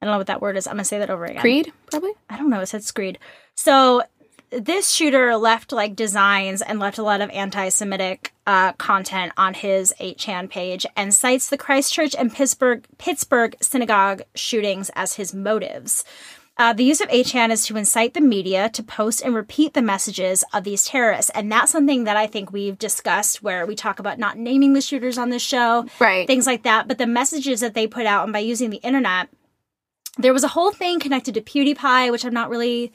I 0.00 0.06
don't 0.06 0.12
know 0.12 0.18
what 0.18 0.28
that 0.28 0.40
word 0.40 0.56
is. 0.56 0.68
I'm 0.68 0.74
gonna 0.74 0.84
say 0.84 1.00
that 1.00 1.10
over 1.10 1.24
again. 1.24 1.40
Creed, 1.40 1.72
probably. 1.90 2.12
I 2.30 2.36
don't 2.36 2.48
know. 2.48 2.60
It 2.60 2.66
said 2.66 2.84
screed. 2.84 3.18
So 3.56 4.04
this 4.50 4.90
shooter 4.90 5.36
left 5.36 5.72
like 5.72 5.96
designs 5.96 6.62
and 6.62 6.78
left 6.78 6.98
a 6.98 7.02
lot 7.02 7.20
of 7.20 7.30
anti-Semitic 7.30 8.32
uh, 8.46 8.72
content 8.74 9.32
on 9.36 9.54
his 9.54 9.92
8chan 10.00 10.48
page 10.50 10.86
and 10.96 11.12
cites 11.12 11.48
the 11.50 11.58
Christchurch 11.58 12.14
and 12.14 12.32
Pittsburgh 12.32 12.86
Pittsburgh 12.98 13.56
synagogue 13.60 14.22
shootings 14.34 14.90
as 14.94 15.14
his 15.14 15.34
motives. 15.34 16.04
Uh, 16.58 16.72
the 16.72 16.84
use 16.84 17.02
of 17.02 17.08
8chan 17.08 17.50
is 17.50 17.66
to 17.66 17.76
incite 17.76 18.14
the 18.14 18.20
media 18.20 18.70
to 18.70 18.82
post 18.82 19.20
and 19.20 19.34
repeat 19.34 19.74
the 19.74 19.82
messages 19.82 20.42
of 20.54 20.64
these 20.64 20.86
terrorists. 20.86 21.30
And 21.34 21.52
that's 21.52 21.70
something 21.72 22.04
that 22.04 22.16
I 22.16 22.26
think 22.26 22.50
we've 22.50 22.78
discussed 22.78 23.42
where 23.42 23.66
we 23.66 23.74
talk 23.74 23.98
about 23.98 24.18
not 24.18 24.38
naming 24.38 24.72
the 24.72 24.80
shooters 24.80 25.18
on 25.18 25.28
the 25.28 25.38
show, 25.38 25.84
Right. 25.98 26.26
things 26.26 26.46
like 26.46 26.62
that. 26.62 26.88
But 26.88 26.96
the 26.96 27.06
messages 27.06 27.60
that 27.60 27.74
they 27.74 27.86
put 27.86 28.06
out 28.06 28.24
and 28.24 28.32
by 28.32 28.38
using 28.38 28.70
the 28.70 28.78
internet, 28.78 29.28
there 30.16 30.32
was 30.32 30.44
a 30.44 30.48
whole 30.48 30.72
thing 30.72 30.98
connected 30.98 31.34
to 31.34 31.42
PewDiePie, 31.42 32.10
which 32.10 32.24
I'm 32.24 32.32
not 32.32 32.48
really 32.48 32.90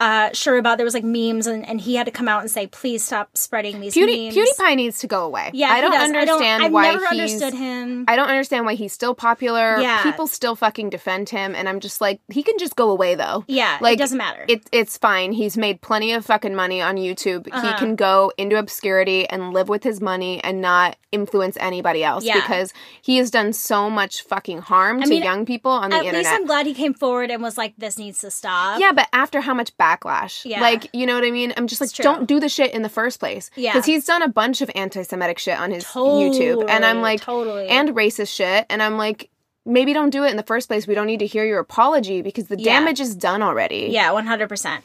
uh, 0.00 0.30
sure 0.32 0.56
about. 0.58 0.78
There 0.78 0.84
was 0.84 0.94
like 0.94 1.04
memes, 1.04 1.46
and, 1.46 1.66
and 1.68 1.80
he 1.80 1.94
had 1.94 2.06
to 2.06 2.10
come 2.10 2.26
out 2.28 2.40
and 2.40 2.50
say, 2.50 2.66
"Please 2.66 3.04
stop 3.04 3.36
spreading 3.36 3.80
these 3.80 3.94
Pewdie, 3.94 4.32
memes." 4.34 4.36
PewDiePie 4.36 4.76
needs 4.76 4.98
to 5.00 5.06
go 5.06 5.24
away. 5.24 5.50
Yeah, 5.54 5.68
I 5.72 5.80
don't 5.80 5.94
understand 5.94 6.62
I 6.62 6.66
don't, 6.66 6.72
why 6.72 6.88
I've 6.88 6.94
never 7.00 7.06
he's. 7.14 7.32
understood 7.34 7.54
him. 7.54 8.04
I 8.08 8.16
don't 8.16 8.28
understand 8.28 8.66
why 8.66 8.74
he's 8.74 8.92
still 8.92 9.14
popular. 9.14 9.78
Yeah. 9.78 10.02
People 10.02 10.26
still 10.26 10.56
fucking 10.56 10.90
defend 10.90 11.28
him, 11.28 11.54
and 11.54 11.68
I'm 11.68 11.80
just 11.80 12.00
like, 12.00 12.20
he 12.32 12.42
can 12.42 12.58
just 12.58 12.76
go 12.76 12.90
away 12.90 13.14
though. 13.14 13.44
yeah, 13.46 13.78
like 13.80 13.94
it 13.94 13.98
doesn't 13.98 14.18
matter. 14.18 14.44
It, 14.48 14.62
it's 14.72 14.96
fine. 14.98 15.32
He's 15.32 15.56
made 15.56 15.80
plenty 15.82 16.12
of 16.12 16.24
fucking 16.26 16.54
money 16.54 16.80
on 16.80 16.96
YouTube. 16.96 17.46
He 17.46 17.52
Uh-huh. 17.52 17.76
can 17.78 17.94
go 17.96 18.32
into 18.38 18.56
obscurity 18.56 19.28
and 19.28 19.52
live 19.52 19.68
with 19.68 19.84
his 19.84 20.00
money 20.00 20.42
and 20.42 20.60
not 20.60 20.96
influence 21.12 21.56
anybody 21.60 22.02
else 22.04 22.24
Yeah. 22.24 22.34
because 22.36 22.72
he 23.02 23.16
has 23.18 23.30
done 23.30 23.52
so 23.52 23.90
much 23.90 24.22
fucking 24.22 24.58
harm 24.62 25.00
I 25.00 25.04
to 25.04 25.10
mean, 25.10 25.22
young 25.24 25.44
people 25.44 25.72
on 25.72 25.90
the 25.90 25.96
At 25.96 26.04
internet. 26.04 26.20
least 26.24 26.32
I'm 26.32 26.46
glad 26.46 26.66
he 26.66 26.74
came 26.74 26.94
forward 26.94 27.30
and 27.30 27.42
was 27.42 27.58
like, 27.58 27.74
"This 27.76 27.98
needs 27.98 28.20
to 28.20 28.30
stop." 28.30 28.78
Yeah, 28.80 28.92
but 28.92 29.08
after 29.12 29.40
how 29.40 29.52
much 29.54 29.76
backlash? 29.98 30.44
Yeah. 30.44 30.60
Like, 30.60 30.88
you 30.92 31.06
know 31.06 31.14
what 31.14 31.24
I 31.24 31.30
mean? 31.30 31.52
I'm 31.56 31.66
just 31.66 31.80
like, 31.80 31.90
don't 31.92 32.26
do 32.26 32.40
the 32.40 32.48
shit 32.48 32.72
in 32.72 32.82
the 32.82 32.88
first 32.88 33.20
place. 33.20 33.50
Yeah. 33.56 33.72
Because 33.72 33.86
he's 33.86 34.04
done 34.04 34.22
a 34.22 34.28
bunch 34.28 34.60
of 34.60 34.70
anti 34.74 35.02
Semitic 35.02 35.38
shit 35.38 35.58
on 35.58 35.70
his 35.70 35.84
YouTube. 35.84 36.68
And 36.68 36.84
I'm 36.84 37.00
like, 37.00 37.20
totally. 37.20 37.68
and 37.68 37.90
racist 37.90 38.34
shit. 38.34 38.66
And 38.70 38.82
I'm 38.82 38.96
like, 38.96 39.30
maybe 39.66 39.92
don't 39.92 40.10
do 40.10 40.24
it 40.24 40.30
in 40.30 40.36
the 40.36 40.42
first 40.42 40.68
place. 40.68 40.86
We 40.86 40.94
don't 40.94 41.06
need 41.06 41.20
to 41.20 41.26
hear 41.26 41.44
your 41.44 41.58
apology 41.60 42.22
because 42.22 42.46
the 42.48 42.58
Yeah. 42.58 42.78
damage 42.80 43.00
is 43.00 43.14
done 43.14 43.42
already. 43.42 43.88
yeah, 43.90 44.10
one 44.12 44.26
hundred 44.26 44.48
percent. 44.48 44.84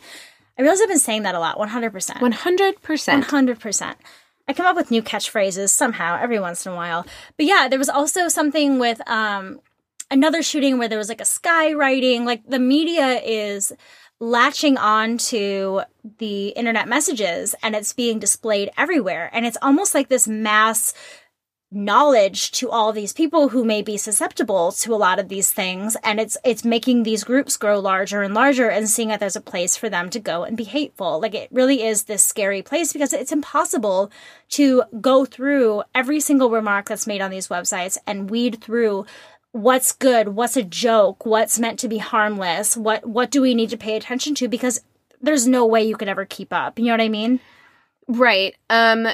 I 0.58 0.62
realize 0.62 0.80
I've 0.82 0.88
been 0.88 1.00
saying 1.00 1.24
that 1.24 1.36
a 1.36 1.40
lot. 1.40 1.60
One 1.60 1.70
hundred 1.70 1.92
percent. 1.92 2.20
100%. 2.20 2.34
hundred 3.24 3.60
percent. 3.60 3.98
I 4.48 4.54
come 4.54 4.66
up 4.68 4.76
with 4.76 4.92
new 4.92 5.02
catchphrases 5.02 5.70
somehow 5.70 6.20
every 6.22 6.40
once 6.40 6.66
in 6.66 6.72
a 6.72 6.76
while. 6.76 7.06
But 7.36 7.46
yeah, 7.48 7.68
there 7.68 7.80
was 7.80 7.90
also 7.90 8.28
something 8.28 8.78
with 8.80 9.02
um 9.10 9.60
another 10.12 10.44
shooting 10.44 10.78
where 10.78 10.88
there 10.88 11.00
was 11.00 11.10
like 11.10 11.20
a 11.22 11.26
skywriting. 11.26 12.26
Like 12.26 12.46
the 12.48 12.60
media 12.60 13.20
is 13.24 13.74
latching 14.20 14.78
on 14.78 15.18
to 15.18 15.82
the 16.20 16.50
internet 16.50 16.88
messages 16.88 17.54
and 17.62 17.76
it's 17.76 17.94
being 17.94 18.20
displayed 18.20 18.70
everywhere. 18.78 19.30
And 19.34 19.46
it's 19.46 19.58
almost 19.62 19.94
like 19.94 20.08
this 20.08 20.28
mass 20.28 20.94
knowledge 21.72 22.52
to 22.52 22.70
all 22.70 22.94
these 22.94 23.12
people 23.12 23.50
who 23.50 23.66
may 23.66 23.82
be 23.82 23.98
susceptible 23.98 24.72
to 24.72 24.94
a 24.94 24.96
lot 24.96 25.20
of 25.20 25.28
these 25.28 25.52
things 25.52 25.98
and 26.04 26.22
it's 26.22 26.38
it's 26.46 26.64
making 26.64 27.04
these 27.04 27.24
groups 27.24 27.58
grow 27.58 27.80
larger 27.80 28.22
and 28.22 28.34
larger 28.34 28.70
and 28.70 28.88
seeing 28.88 29.10
that 29.10 29.20
there's 29.20 29.36
a 29.36 29.42
place 29.42 29.76
for 29.76 29.90
them 29.90 30.10
to 30.10 30.20
go 30.20 30.44
and 30.44 30.56
be 30.56 30.64
hateful 30.64 31.20
like 31.20 31.34
it 31.34 31.50
really 31.52 31.84
is 31.84 32.04
this 32.04 32.24
scary 32.24 32.62
place 32.62 32.94
because 32.94 33.12
it's 33.12 33.32
impossible 33.32 34.10
to 34.48 34.84
go 35.02 35.26
through 35.26 35.84
every 35.94 36.20
single 36.20 36.50
remark 36.50 36.88
that's 36.88 37.08
made 37.08 37.20
on 37.20 37.32
these 37.32 37.50
websites 37.50 37.98
and 38.08 38.30
weed 38.30 38.62
through 38.62 39.06
what's 39.56 39.94
good 39.94 40.28
what's 40.30 40.58
a 40.58 40.64
joke 40.64 41.26
what's 41.26 41.58
meant 41.58 41.80
to 41.80 41.88
be 41.88 41.98
harmless 41.98 42.76
what 42.76 43.06
what 43.06 43.32
do 43.32 43.42
we 43.42 43.54
need 43.56 43.70
to 43.70 43.78
pay 43.78 43.96
attention 43.96 44.36
to 44.36 44.50
because 44.50 44.82
there's 45.22 45.48
no 45.48 45.66
way 45.66 45.82
you 45.82 45.96
could 45.96 46.10
ever 46.10 46.26
keep 46.26 46.52
up 46.52 46.78
you 46.78 46.86
know 46.86 46.92
what 46.92 47.02
i 47.02 47.08
mean 47.10 47.40
Right. 48.08 48.54
Um 48.70 49.08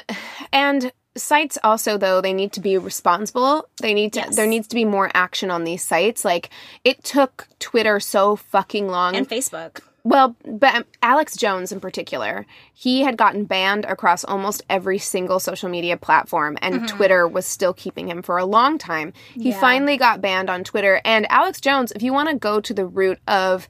and 0.52 0.92
sites 1.16 1.56
also 1.64 1.96
though 1.96 2.20
they 2.20 2.34
need 2.34 2.52
to 2.52 2.60
be 2.60 2.76
responsible. 2.76 3.66
They 3.80 3.94
need 3.94 4.12
to 4.14 4.20
Yes. 4.20 4.36
there 4.36 4.46
needs 4.46 4.68
to 4.68 4.74
be 4.74 4.84
more 4.84 5.10
action 5.14 5.50
on 5.50 5.64
these 5.64 5.82
sites. 5.82 6.26
Like 6.26 6.50
it 6.84 7.02
took 7.02 7.48
Twitter 7.58 8.00
so 8.00 8.36
fucking 8.36 8.88
long. 8.88 9.16
and 9.16 9.26
facebook 9.28 9.80
well, 10.04 10.34
but 10.44 10.86
Alex 11.02 11.36
Jones 11.36 11.70
in 11.72 11.78
particular, 11.80 12.44
he 12.74 13.02
had 13.02 13.16
gotten 13.16 13.44
banned 13.44 13.84
across 13.84 14.24
almost 14.24 14.62
every 14.68 14.98
single 14.98 15.38
social 15.38 15.68
media 15.68 15.96
platform, 15.96 16.58
and 16.60 16.88
Twitter 16.88 17.28
was 17.28 17.46
still 17.46 17.72
keeping 17.72 18.08
him 18.08 18.22
for 18.22 18.36
a 18.38 18.44
long 18.44 18.78
time. 18.78 19.12
He 19.34 19.40
Mm-hmm. 19.40 19.48
Yeah. 19.50 19.60
finally 19.60 19.96
got 19.96 20.20
banned 20.20 20.50
on 20.50 20.64
Twitter. 20.64 21.00
And 21.04 21.30
Alex 21.30 21.60
Jones, 21.60 21.92
if 21.92 22.02
you 22.02 22.12
want 22.12 22.28
to 22.30 22.36
go 22.36 22.60
to 22.60 22.74
the 22.74 22.86
root 22.86 23.18
of 23.28 23.68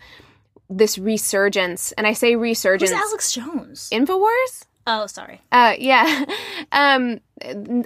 this 0.71 0.97
resurgence, 0.99 1.93
and 1.93 2.07
I 2.07 2.15
say 2.15 2.35
resurgence, 2.35 2.91
who's 2.91 2.99
alex 2.99 3.33
jones 3.33 3.91
Infowars? 3.93 4.65
oh 4.87 5.07
sorry 5.07 5.41
Uh, 5.53 5.75
yeah. 5.79 6.25
Um, 6.73 7.21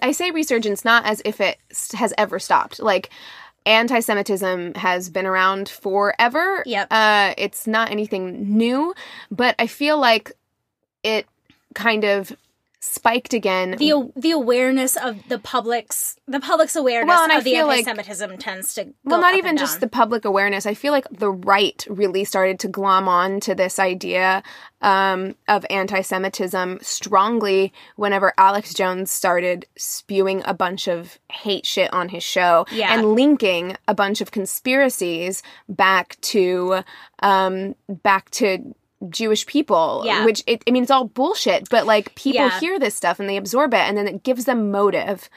I 0.02 0.12
say 0.12 0.30
resurgence 0.30 0.84
not 0.84 1.04
as 1.06 1.20
if 1.24 1.40
it 1.40 1.58
has 1.94 2.14
ever 2.16 2.38
stopped. 2.38 2.78
Like, 2.78 3.10
anti-Semitism 3.66 4.74
has 4.74 5.10
been 5.10 5.26
around 5.26 5.68
forever. 5.68 6.62
Yep. 6.64 6.88
Uh, 6.90 7.34
it's 7.36 7.66
not 7.66 7.90
anything 7.90 8.56
new, 8.56 8.94
but 9.30 9.54
I 9.58 9.66
feel 9.66 9.98
like 9.98 10.32
it 11.02 11.26
kind 11.74 12.04
of 12.04 12.34
spiked 12.86 13.34
again. 13.34 13.72
the 13.78 14.10
the 14.16 14.30
awareness 14.30 14.96
of 14.96 15.16
the 15.28 15.38
public's 15.38 16.16
the 16.28 16.40
public's 16.40 16.76
awareness 16.76 17.08
Well, 17.08 17.22
and 17.24 17.32
I 17.32 17.40
the 17.40 17.50
feel 17.50 17.66
like- 17.66 17.86
anti-Semitism 17.86 18.38
tends 18.38 18.74
to 18.74 18.92
well, 19.04 19.20
not 19.20 19.34
even 19.34 19.56
just 19.56 19.80
the 19.80 19.88
public 19.88 20.24
awareness. 20.24 20.66
I 20.66 20.74
feel 20.74 20.92
like 20.92 21.06
the 21.10 21.30
right 21.30 21.84
really 21.88 22.24
started 22.24 22.58
to 22.60 22.68
glom 22.68 23.08
on 23.08 23.40
to 23.40 23.54
this 23.54 23.78
idea 23.78 24.42
um, 24.82 25.34
of 25.48 25.64
anti 25.70 26.00
Semitism 26.00 26.78
strongly 26.82 27.72
whenever 27.96 28.32
Alex 28.38 28.74
Jones 28.74 29.10
started 29.10 29.66
spewing 29.76 30.42
a 30.44 30.54
bunch 30.54 30.86
of 30.88 31.18
hate 31.32 31.66
shit 31.66 31.92
on 31.92 32.08
his 32.10 32.22
show 32.22 32.66
Yeah. 32.70 32.92
and 32.94 33.14
linking 33.14 33.76
a 33.88 33.94
bunch 33.94 34.20
of 34.20 34.30
conspiracies 34.30 35.42
back 35.68 36.16
to 36.22 36.80
um, 37.22 37.74
back 37.88 38.30
to 38.32 38.74
Jewish 39.10 39.46
people, 39.46 40.02
Yeah. 40.04 40.24
which 40.24 40.42
it, 40.46 40.62
I 40.66 40.70
mean, 40.70 40.82
it's 40.82 40.90
all 40.90 41.04
bullshit, 41.04 41.68
but 41.68 41.86
like 41.86 42.14
people 42.14 42.40
Yeah. 42.46 42.60
hear 42.60 42.78
this 42.78 42.94
stuff 42.94 43.20
and 43.20 43.28
they 43.28 43.36
absorb 43.36 43.74
it, 43.74 43.80
and 43.80 43.96
then 43.96 44.08
it 44.08 44.22
gives 44.22 44.44
them 44.46 44.70
motive 44.70 45.28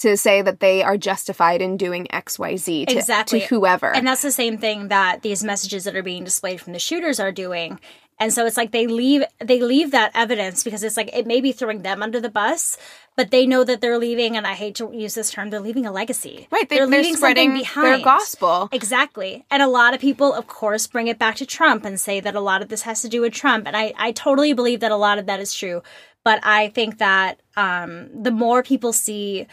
to 0.00 0.14
say 0.18 0.42
that 0.42 0.60
they 0.60 0.82
are 0.82 0.98
justified 0.98 1.62
in 1.62 1.78
doing 1.78 2.06
X, 2.12 2.38
Y, 2.38 2.56
Z 2.56 2.84
to, 2.86 2.98
Exactly. 2.98 3.40
to 3.40 3.46
whoever. 3.46 3.94
And 3.94 4.06
that's 4.06 4.20
the 4.20 4.30
same 4.30 4.58
thing 4.58 4.88
that 4.88 5.22
these 5.22 5.42
messages 5.42 5.84
that 5.84 5.96
are 5.96 6.02
being 6.02 6.22
displayed 6.24 6.60
from 6.60 6.74
the 6.74 6.78
shooters 6.78 7.18
are 7.18 7.32
doing. 7.32 7.80
And 8.18 8.32
so 8.32 8.46
it's 8.46 8.56
like 8.56 8.72
they 8.72 8.86
leave 8.86 9.24
they 9.44 9.60
leave 9.60 9.90
that 9.90 10.10
evidence 10.14 10.64
because 10.64 10.82
it's 10.82 10.96
like 10.96 11.10
it 11.14 11.26
may 11.26 11.40
be 11.40 11.52
throwing 11.52 11.82
them 11.82 12.02
under 12.02 12.18
the 12.20 12.30
bus, 12.30 12.78
but 13.14 13.30
they 13.30 13.46
know 13.46 13.62
that 13.64 13.80
they're 13.82 13.98
leaving 13.98 14.36
and 14.36 14.46
I 14.46 14.54
hate 14.54 14.74
to 14.76 14.90
use 14.92 15.14
this 15.14 15.30
term, 15.30 15.50
they're 15.50 15.60
leaving 15.60 15.84
a 15.84 15.92
legacy. 15.92 16.48
Right, 16.50 16.66
they- 16.68 16.76
they're 16.76 16.86
leaving 16.86 17.16
something 17.16 17.52
behind. 17.52 17.86
their 17.86 17.98
gospel. 17.98 18.70
Exactly. 18.72 19.44
And 19.50 19.62
a 19.62 19.68
lot 19.68 19.92
of 19.92 20.00
people, 20.00 20.32
of 20.32 20.46
course, 20.46 20.86
bring 20.86 21.08
it 21.08 21.18
back 21.18 21.36
to 21.36 21.46
Trump 21.46 21.84
and 21.84 22.00
say 22.00 22.20
that 22.20 22.34
a 22.34 22.40
lot 22.40 22.62
of 22.62 22.68
this 22.68 22.82
has 22.82 23.02
to 23.02 23.08
do 23.08 23.20
with 23.20 23.34
Trump. 23.34 23.66
And 23.66 23.76
I, 23.76 23.92
I 23.98 24.12
totally 24.12 24.54
believe 24.54 24.80
that 24.80 24.92
a 24.92 24.96
lot 24.96 25.18
of 25.18 25.26
that 25.26 25.40
is 25.40 25.52
true. 25.52 25.82
But 26.24 26.40
I 26.42 26.68
think 26.68 26.98
that 26.98 27.40
um, 27.56 28.08
the 28.12 28.32
more 28.32 28.62
people 28.62 28.92
see 28.92 29.46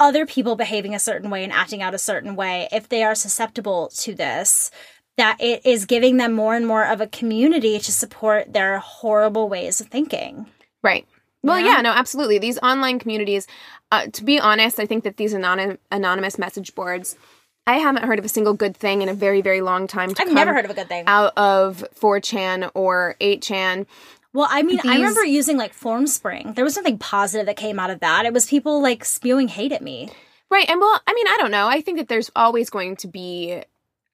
other 0.00 0.26
people 0.26 0.56
behaving 0.56 0.94
a 0.94 0.98
certain 0.98 1.30
way 1.30 1.44
and 1.44 1.52
acting 1.52 1.80
out 1.82 1.94
a 1.94 1.98
certain 1.98 2.34
way, 2.34 2.68
if 2.72 2.88
they 2.88 3.02
are 3.02 3.14
susceptible 3.14 3.88
to 3.98 4.14
this, 4.14 4.70
that 5.20 5.40
it 5.40 5.64
is 5.64 5.84
giving 5.86 6.16
them 6.16 6.32
more 6.32 6.54
and 6.54 6.66
more 6.66 6.84
of 6.84 7.00
a 7.00 7.06
community 7.06 7.78
to 7.78 7.92
support 7.92 8.52
their 8.52 8.78
horrible 8.78 9.48
ways 9.48 9.80
of 9.80 9.86
thinking. 9.88 10.46
Right. 10.82 11.06
Well, 11.42 11.58
Yeah. 11.60 11.76
yeah, 11.76 11.80
no, 11.82 11.90
absolutely. 11.90 12.38
These 12.38 12.58
online 12.58 12.98
communities, 12.98 13.46
uh, 13.92 14.06
to 14.12 14.24
be 14.24 14.38
honest, 14.40 14.78
I 14.80 14.86
think 14.86 15.04
that 15.04 15.16
these 15.16 15.32
anon- 15.34 15.78
anonymous 15.90 16.38
message 16.38 16.74
boards, 16.74 17.16
I 17.66 17.76
haven't 17.78 18.04
heard 18.04 18.18
of 18.18 18.24
a 18.24 18.28
single 18.28 18.54
good 18.54 18.76
thing 18.76 19.00
in 19.02 19.08
a 19.08 19.14
very, 19.14 19.40
very 19.40 19.60
long 19.60 19.86
time. 19.86 20.12
To 20.14 20.22
I've 20.22 20.32
never 20.32 20.52
heard 20.52 20.64
of 20.64 20.70
a 20.70 20.74
good 20.74 20.88
thing. 20.88 21.04
out 21.06 21.32
of 21.38 21.84
4chan 21.98 22.70
or 22.74 23.16
8chan. 23.20 23.86
Well, 24.32 24.48
I 24.50 24.62
mean, 24.62 24.80
I 24.84 24.94
remember 24.96 25.24
using 25.24 25.56
like 25.56 25.74
Formspring. 25.74 26.54
There 26.54 26.64
was 26.64 26.76
nothing 26.76 26.98
positive 26.98 27.46
that 27.46 27.56
came 27.56 27.78
out 27.80 27.90
of 27.90 28.00
that. 28.00 28.26
It 28.26 28.32
was 28.32 28.46
people 28.46 28.80
like 28.82 29.04
spewing 29.04 29.48
hate 29.48 29.72
at 29.72 29.82
me. 29.82 30.10
Right. 30.50 30.68
And 30.68 30.80
well, 30.80 31.00
I 31.06 31.14
mean, 31.14 31.26
I 31.26 31.36
don't 31.38 31.50
know. 31.50 31.68
I 31.68 31.80
think 31.80 31.98
that 31.98 32.08
there's 32.08 32.30
always 32.36 32.70
going 32.70 32.96
to 32.96 33.08
be, 33.08 33.62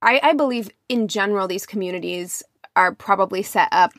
I, 0.02 0.20
I 0.22 0.32
believe 0.34 0.70
in 0.88 1.08
general, 1.08 1.48
these 1.48 1.66
communities 1.66 2.42
are 2.74 2.94
probably 2.94 3.42
set 3.42 3.68
up 3.72 3.92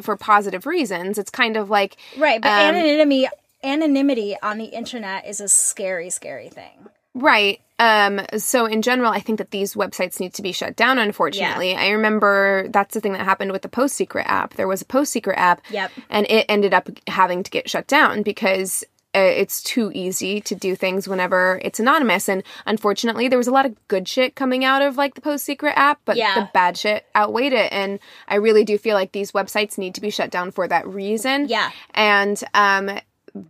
for 0.00 0.16
positive 0.16 0.66
reasons. 0.66 1.18
It's 1.18 1.30
kind 1.30 1.56
of 1.56 1.70
like, 1.70 1.96
Right, 2.16 2.40
but 2.40 2.48
Um, 2.48 2.74
anonymity 2.74 3.28
anonymity 3.64 4.36
on 4.42 4.58
the 4.58 4.66
internet 4.66 5.26
is 5.26 5.40
a 5.40 5.48
scary, 5.48 6.10
scary 6.10 6.48
thing. 6.48 6.88
Right. 7.14 7.60
Um, 7.78 8.20
so 8.36 8.66
in 8.66 8.82
general, 8.82 9.10
I 9.10 9.20
think 9.20 9.38
that 9.38 9.50
these 9.50 9.74
websites 9.74 10.20
need 10.20 10.34
to 10.34 10.42
be 10.42 10.52
shut 10.52 10.76
down, 10.76 10.98
unfortunately. 10.98 11.74
I 11.74 11.88
remember 11.88 12.68
that's 12.68 12.94
the 12.94 13.00
thing 13.00 13.12
that 13.14 13.22
happened 13.22 13.52
with 13.52 13.62
the 13.62 13.68
Post 13.68 13.96
Secret 13.96 14.26
app. 14.28 14.54
There 14.54 14.68
was 14.68 14.82
a 14.82 14.86
Post 14.86 15.12
Secret 15.12 15.38
app. 15.38 15.62
Yep. 15.70 15.90
And 16.10 16.26
it 16.30 16.46
ended 16.48 16.74
up 16.74 16.88
having 17.06 17.42
to 17.42 17.50
get 17.50 17.68
shut 17.68 17.86
down 17.86 18.22
because 18.22 18.84
it's 19.14 19.62
too 19.62 19.90
easy 19.94 20.40
to 20.42 20.54
do 20.54 20.76
things 20.76 21.08
whenever 21.08 21.58
it's 21.64 21.80
anonymous. 21.80 22.28
And 22.28 22.42
unfortunately, 22.66 23.28
there 23.28 23.38
was 23.38 23.46
a 23.48 23.52
lot 23.52 23.64
of 23.66 23.74
good 23.88 24.06
shit 24.06 24.34
coming 24.34 24.64
out 24.64 24.82
of 24.82 24.96
like 24.96 25.14
the 25.14 25.20
Post 25.22 25.44
Secret 25.44 25.72
app, 25.76 26.00
but 26.04 26.16
Yeah. 26.16 26.34
the 26.34 26.50
bad 26.52 26.76
shit 26.76 27.06
outweighed 27.16 27.54
it. 27.54 27.72
And 27.72 27.98
I 28.28 28.34
really 28.36 28.64
do 28.64 28.76
feel 28.76 28.94
like 28.94 29.12
these 29.12 29.32
websites 29.32 29.78
need 29.78 29.94
to 29.94 30.00
be 30.02 30.10
shut 30.10 30.30
down 30.30 30.50
for 30.50 30.68
that 30.68 30.86
reason. 30.86 31.48
Yeah. 31.48 31.70
And 31.94 32.42
um, 32.52 32.98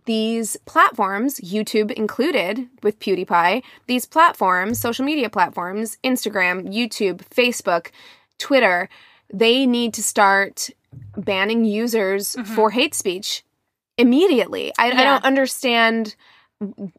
these 0.05 0.55
platforms, 0.65 1.39
YouTube 1.41 1.91
included 1.91 2.67
with 2.83 2.99
PewDiePie, 2.99 3.61
these 3.87 4.05
platforms, 4.05 4.79
social 4.79 5.03
media 5.05 5.29
platforms, 5.29 5.97
Instagram, 6.03 6.73
YouTube, 6.73 7.21
Facebook, 7.29 7.91
Twitter, 8.37 8.87
they 9.33 9.65
need 9.65 9.93
to 9.95 10.03
start 10.03 10.69
banning 11.17 11.65
users 11.65 12.35
for 12.55 12.71
hate 12.71 12.95
speech 12.95 13.43
immediately. 13.97 14.71
I, 14.77 14.87
I 14.87 14.89
Mm-hmm. 14.91 14.97
Don't 15.03 15.23
understand. 15.25 16.15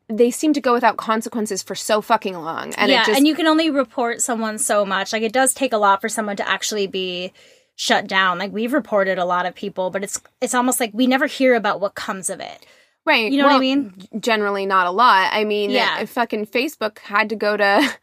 They 0.08 0.30
seem 0.30 0.52
to 0.52 0.60
go 0.60 0.72
without 0.72 0.96
consequences 0.98 1.64
for 1.64 1.74
so 1.74 2.00
fucking 2.00 2.34
long, 2.36 2.74
and 2.74 2.90
yeah, 2.92 3.02
it 3.02 3.06
just 3.06 3.18
and 3.18 3.26
you 3.26 3.34
can 3.34 3.48
only 3.48 3.70
report 3.70 4.20
someone 4.22 4.56
so 4.58 4.84
much. 4.84 5.12
Like 5.12 5.22
it 5.22 5.32
does 5.32 5.52
take 5.52 5.72
a 5.72 5.78
lot 5.78 6.00
for 6.00 6.08
someone 6.08 6.36
to 6.36 6.48
actually 6.48 6.86
be 6.86 7.32
shut 7.74 8.06
down. 8.06 8.38
Like 8.38 8.52
we've 8.52 8.72
reported 8.72 9.18
a 9.18 9.24
lot 9.24 9.46
of 9.46 9.56
people, 9.56 9.90
but 9.90 10.04
it's 10.04 10.20
it's 10.40 10.54
almost 10.54 10.78
like 10.78 10.90
we 10.94 11.08
never 11.08 11.26
hear 11.26 11.54
about 11.56 11.80
what 11.80 11.96
comes 11.96 12.30
of 12.30 12.38
it. 12.38 12.66
right. 13.04 13.32
You 13.32 13.38
know 13.38 13.46
what 13.48 13.56
I 13.56 13.58
mean? 13.58 13.94
Generally, 14.20 14.66
not 14.66 14.86
a 14.86 14.92
lot. 14.92 15.30
I 15.32 15.42
mean, 15.44 15.70
Yeah. 15.70 16.04
fucking 16.04 16.46
Facebook 16.46 17.00
had 17.00 17.28
to 17.30 17.36
go 17.36 17.56
to. 17.56 17.96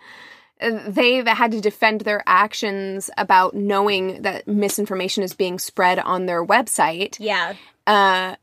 They've 0.87 1.27
had 1.27 1.51
to 1.51 1.59
defend 1.61 2.01
their 2.01 2.23
actions 2.25 3.09
about 3.17 3.55
knowing 3.55 4.21
that 4.23 4.47
misinformation 4.47 5.21
is 5.23 5.33
being 5.33 5.59
spread 5.59 5.99
on 5.99 6.25
their 6.25 6.45
website. 6.45 7.17
Yeah. 7.19 7.53
uh, 7.87 8.35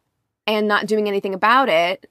and 0.46 0.66
not 0.68 0.86
doing 0.86 1.08
anything 1.08 1.34
about 1.34 1.68
it. 1.68 2.08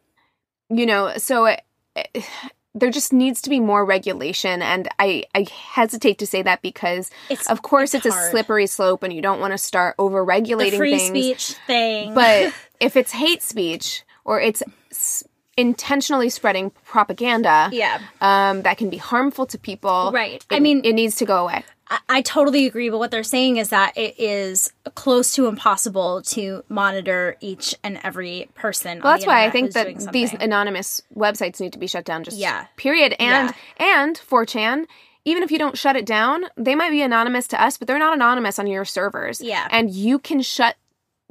You 0.69 0.85
know, 0.85 1.13
so 1.17 1.45
it, 1.45 1.61
it- 1.95 2.25
there 2.73 2.89
just 2.89 3.11
needs 3.11 3.41
to 3.41 3.49
be 3.49 3.59
more 3.59 3.83
regulation, 3.83 4.61
and 4.61 4.87
I 4.97 5.25
I 5.35 5.45
hesitate 5.73 6.19
to 6.19 6.25
say 6.25 6.41
that 6.41 6.61
because 6.61 7.11
It's 7.29 7.49
of 7.49 7.61
course 7.63 7.93
it's, 7.93 8.05
a 8.05 8.11
hard. 8.13 8.31
slippery 8.31 8.65
slope, 8.65 9.03
and 9.03 9.11
you 9.11 9.21
don't 9.21 9.41
want 9.41 9.51
to 9.51 9.57
start 9.57 9.95
over 9.99 10.23
regulating 10.23 10.79
free 10.79 10.97
things. 10.97 11.09
speech 11.09 11.57
thing. 11.67 12.13
But 12.13 12.53
if 12.79 12.95
it's 12.95 13.11
hate 13.11 13.41
speech 13.43 14.03
or 14.23 14.39
it's 14.39 14.63
s- 14.89 15.21
intentionally 15.57 16.29
spreading 16.29 16.69
propaganda, 16.85 17.67
yeah. 17.73 17.99
um, 18.21 18.61
that 18.61 18.77
can 18.77 18.89
be 18.89 18.95
harmful 18.95 19.45
to 19.47 19.57
people, 19.57 20.11
Right. 20.13 20.35
it- 20.35 20.45
I 20.49 20.59
mean- 20.61 20.79
it 20.85 20.93
needs 20.93 21.15
to 21.17 21.25
go 21.25 21.43
away. 21.43 21.65
I, 21.91 21.99
I 22.09 22.21
totally 22.21 22.65
agree, 22.65 22.89
but 22.89 22.97
what 22.97 23.11
they're 23.11 23.21
saying 23.21 23.57
is 23.57 23.69
that 23.69 23.95
it 23.97 24.15
is 24.17 24.71
close 24.95 25.35
to 25.35 25.45
impossible 25.47 26.21
to 26.23 26.63
monitor 26.69 27.35
each 27.41 27.75
and 27.83 27.99
every 28.03 28.49
person. 28.55 29.01
Well, 29.03 29.13
that's 29.13 29.27
why 29.27 29.45
I 29.45 29.51
think 29.51 29.73
that 29.73 30.11
these 30.11 30.33
anonymous 30.33 31.03
websites 31.15 31.59
need 31.59 31.73
to 31.73 31.79
be 31.79 31.87
shut 31.87 32.05
down. 32.05 32.23
Just 32.23 32.37
Yeah. 32.37 32.65
period. 32.77 33.13
And 33.19 33.53
and 33.77 34.15
4chan, 34.17 34.85
even 35.25 35.43
if 35.43 35.51
you 35.51 35.59
don't 35.59 35.77
shut 35.77 35.95
it 35.95 36.05
down, 36.05 36.45
they 36.57 36.73
might 36.73 36.89
be 36.89 37.01
anonymous 37.01 37.45
to 37.49 37.61
us, 37.61 37.77
but 37.77 37.87
they're 37.87 37.99
not 37.99 38.13
anonymous 38.15 38.57
on 38.57 38.65
your 38.67 38.85
servers. 38.85 39.41
Yeah. 39.41 39.67
and 39.69 39.91
you 39.91 40.17
can 40.17 40.41
shut 40.41 40.77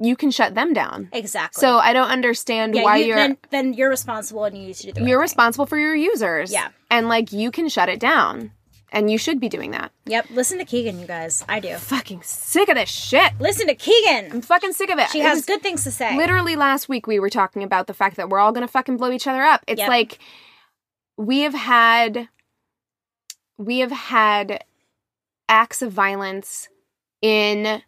you 0.03 0.15
can 0.15 0.31
shut 0.31 0.55
them 0.55 0.73
down. 0.73 1.09
exactly. 1.13 1.59
So 1.59 1.77
I 1.77 1.93
don't 1.93 2.09
understand 2.09 2.73
yeah, 2.73 2.81
why 2.83 2.97
you, 2.97 3.05
you're 3.07 3.17
then, 3.17 3.37
then 3.51 3.73
you're 3.73 3.89
responsible 3.89 4.45
and 4.45 4.57
you 4.57 4.65
need 4.67 4.75
to 4.77 4.87
do 4.87 4.93
the 4.93 4.99
you're 5.01 5.19
thing. 5.19 5.21
responsible 5.21 5.67
for 5.67 5.77
your 5.77 5.93
users. 5.95 6.51
Yeah. 6.51 6.69
and 6.89 7.07
like 7.07 7.31
you 7.31 7.51
can 7.51 7.69
shut 7.69 7.87
it 7.87 7.99
down, 7.99 8.51
and 8.91 9.09
you 9.09 9.17
should 9.17 9.39
be 9.39 9.49
doing 9.49 9.71
that. 9.71 9.91
Yep. 10.05 10.27
Listen 10.31 10.57
to 10.57 10.65
Keegan, 10.65 10.99
you 10.99 11.07
guys. 11.07 11.43
I 11.47 11.59
do. 11.59 11.75
Fucking 11.75 12.21
sick 12.23 12.69
of 12.69 12.75
this 12.75 12.89
shit. 12.89 13.33
Listen 13.39 13.67
to 13.67 13.75
Keegan. 13.75 14.31
I'm 14.31 14.41
fucking 14.41 14.73
sick 14.73 14.89
of 14.89 14.99
it. 14.99 15.09
She 15.09 15.19
It 15.21 15.23
has 15.25 15.45
good 15.45 15.61
things 15.61 15.83
to 15.85 15.91
say. 15.91 16.15
Literally 16.17 16.55
last 16.55 16.89
week 16.89 17.07
we 17.07 17.19
were 17.19 17.29
talking 17.29 17.63
about 17.63 17.87
the 17.87 17.93
fact 17.93 18.17
that 18.17 18.29
we're 18.29 18.39
all 18.39 18.51
gonna 18.51 18.67
fucking 18.67 18.97
blow 18.97 19.11
each 19.11 19.27
other 19.27 19.41
up. 19.41 19.63
It's 19.67 19.79
Yep. 19.79 19.89
like 19.89 20.19
we 21.17 21.41
have 21.41 21.53
had 21.53 22.27
we 23.57 23.79
have 23.79 23.91
had 23.91 24.63
acts 25.47 25.81
of 25.81 25.91
violence 25.91 26.67
in 27.21 27.83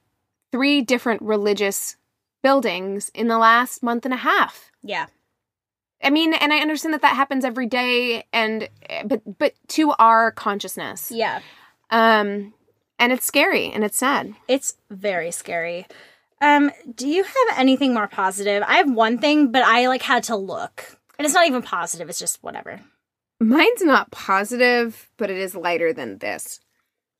three 0.52 0.82
different 0.82 1.22
religious 1.24 1.96
buildings 2.44 3.10
in 3.16 3.28
the 3.28 3.38
last 3.40 3.82
month 3.82 4.06
and 4.06 4.14
a 4.14 4.18
half. 4.18 4.70
Yeah. 4.84 5.08
I 6.04 6.10
mean, 6.10 6.34
and 6.34 6.52
I 6.52 6.58
understand 6.58 6.94
that 6.94 7.02
that 7.02 7.16
happens 7.16 7.46
every 7.46 7.68
day 7.68 8.26
and 8.34 8.70
but 9.06 9.22
but 9.38 9.54
to 9.70 9.92
our 9.94 10.32
consciousness. 10.32 11.12
Yeah. 11.12 11.42
Um 11.90 12.54
and 13.00 13.12
it's 13.12 13.26
scary 13.26 13.72
and 13.72 13.84
it's 13.84 13.98
sad. 13.98 14.34
It's 14.48 14.76
very 14.90 15.32
scary. 15.32 15.88
Um, 16.42 16.72
do 16.94 17.08
you 17.08 17.24
have 17.24 17.58
anything 17.58 17.94
more 17.94 18.08
positive? 18.08 18.64
I 18.68 18.76
have 18.76 18.92
one 18.92 19.18
thing, 19.18 19.52
but 19.52 19.64
I 19.64 19.88
like 19.88 20.02
had 20.02 20.24
to 20.24 20.36
look. 20.36 20.98
And 21.18 21.26
it's 21.26 21.34
not 21.34 21.48
even 21.48 21.62
positive, 21.62 22.10
it's 22.10 22.20
just 22.20 22.44
whatever. 22.44 22.82
Mine's 23.40 23.82
not 23.82 24.12
positive, 24.12 25.10
but 25.18 25.30
it 25.30 25.38
is 25.38 25.56
lighter 25.56 25.94
than 25.94 26.18
this. 26.18 26.60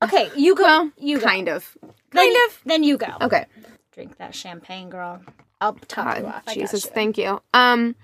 Okay, 0.02 0.30
you 0.36 0.56
go. 0.56 0.64
Well, 0.64 0.92
you 0.98 1.20
go. 1.20 1.26
kind 1.26 1.48
of. 1.48 1.78
Then, 1.82 1.92
Kind 2.12 2.36
of. 2.48 2.60
Then 2.66 2.84
you 2.84 2.98
go. 2.98 3.08
Okay. 3.22 3.46
Drink 3.94 4.18
that 4.18 4.36
champagne, 4.36 4.90
girl. 4.90 5.22
I'll 5.62 5.74
top 5.74 6.18
you 6.18 6.24
God, 6.24 6.30
off. 6.30 6.44
I 6.48 6.56
got 6.56 6.56
Jesus, 6.56 6.86
you. 6.86 6.92
thank 6.92 7.18
you. 7.18 7.42
Um, 7.54 7.96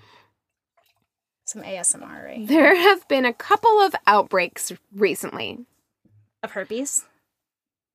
Some 1.50 1.62
ASMR 1.62 2.24
right? 2.24 2.46
there 2.46 2.76
have 2.76 3.08
been 3.08 3.24
a 3.24 3.32
couple 3.32 3.80
of 3.80 3.92
outbreaks 4.06 4.70
recently. 4.94 5.58
of 6.44 6.52
herpes. 6.52 7.04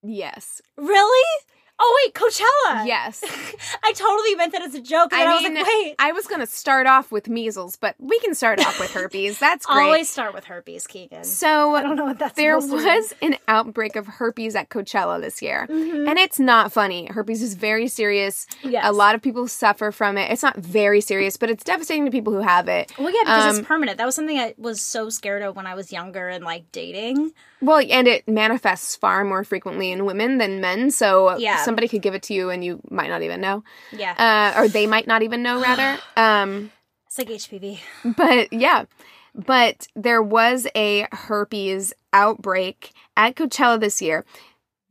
Yes. 0.03 0.61
Really? 0.75 1.39
Oh 1.77 2.01
wait, 2.05 2.13
Coachella. 2.13 2.87
Yes. 2.87 3.21
I 3.83 3.91
totally 3.91 4.35
meant 4.35 4.53
that 4.53 4.61
as 4.61 4.75
a 4.75 4.81
joke. 4.81 5.11
And 5.11 5.21
I, 5.21 5.33
I 5.33 5.35
was 5.35 5.43
like, 5.43 5.67
wait. 5.67 5.95
I 5.99 6.11
was 6.13 6.25
gonna 6.25 6.47
start 6.47 6.87
off 6.87 7.11
with 7.11 7.27
measles, 7.27 7.75
but 7.75 7.95
we 7.99 8.17
can 8.19 8.33
start 8.33 8.59
off 8.65 8.79
with 8.79 8.91
herpes. 8.93 9.39
That's 9.39 9.65
great. 9.65 9.83
Always 9.83 10.09
start 10.09 10.33
with 10.33 10.45
herpes, 10.45 10.87
Keegan. 10.87 11.25
so 11.25 11.75
I 11.75 11.81
don't 11.81 11.97
know 11.97 12.05
what 12.05 12.19
that's 12.19 12.35
there 12.35 12.57
was 12.57 13.13
an 13.21 13.35
outbreak 13.49 13.97
of 13.97 14.07
herpes 14.07 14.55
at 14.55 14.69
Coachella 14.69 15.19
this 15.19 15.41
year. 15.41 15.67
Mhm. 15.69 16.09
And 16.09 16.17
it's 16.17 16.39
not 16.39 16.71
funny. 16.71 17.07
Herpes 17.07 17.41
is 17.41 17.55
very 17.55 17.89
serious. 17.89 18.47
Yes. 18.63 18.83
A 18.87 18.93
lot 18.93 19.13
of 19.15 19.21
people 19.21 19.45
suffer 19.47 19.91
from 19.91 20.17
it. 20.17 20.31
It's 20.31 20.43
not 20.43 20.55
very 20.57 21.01
serious, 21.01 21.35
but 21.35 21.49
it's 21.49 21.63
devastating 21.63 22.05
to 22.05 22.11
people 22.11 22.31
who 22.31 22.39
have 22.41 22.69
it. 22.69 22.91
Well, 22.97 23.09
yeah, 23.09 23.19
because 23.23 23.43
Um, 23.53 23.59
it's 23.59 23.67
permanent. 23.67 23.97
That 23.97 24.05
was 24.05 24.15
something 24.15 24.39
I 24.39 24.53
was 24.57 24.79
so 24.81 25.09
scared 25.09 25.41
of 25.41 25.55
when 25.57 25.67
I 25.67 25.75
was 25.75 25.91
younger 25.91 26.29
and 26.29 26.45
like 26.45 26.71
dating. 26.71 27.33
Well, 27.65 27.83
and 27.89 28.07
it 28.07 28.27
manifests 28.27 28.95
far 28.95 29.23
more 29.23 29.43
frequently 29.43 29.91
in 29.91 30.05
women 30.05 30.37
than 30.37 30.61
men. 30.61 30.91
So 30.91 31.37
Yeah. 31.37 31.57
somebody 31.63 31.87
could 31.87 32.01
give 32.01 32.13
it 32.13 32.23
to 32.23 32.33
you 32.33 32.49
and 32.49 32.63
you 32.63 32.79
might 32.89 33.09
not 33.09 33.21
even 33.23 33.41
know. 33.41 33.63
Yeah, 33.91 34.13
Uh, 34.55 34.59
or 34.61 34.67
they 34.67 34.85
might 34.87 35.07
not 35.07 35.23
even 35.23 35.41
know, 35.41 35.59
rather. 35.59 35.97
Um, 36.17 36.71
it's 37.07 37.17
like 37.17 37.29
HPV. 37.29 37.79
but 38.17 38.51
yeah. 38.53 38.85
But 39.33 39.87
there 39.95 40.21
was 40.21 40.67
a 40.75 41.07
herpes 41.11 41.93
outbreak 42.13 42.91
at 43.17 43.35
Coachella 43.35 43.79
this 43.79 44.01
year. 44.01 44.25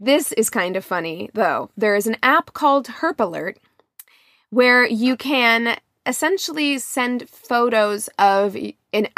This 0.00 0.32
is 0.32 0.50
kind 0.50 0.76
of 0.76 0.84
funny, 0.84 1.30
though. 1.32 1.70
There 1.76 1.94
is 1.96 2.06
an 2.06 2.16
app 2.22 2.52
called 2.52 2.86
Herp 2.88 3.20
Alert 3.20 3.58
where 4.50 4.84
you 4.86 5.16
can 5.16 5.78
essentially 6.06 6.78
send 6.78 7.28
photos 7.30 8.08
of 8.18 8.54
an 8.92 9.08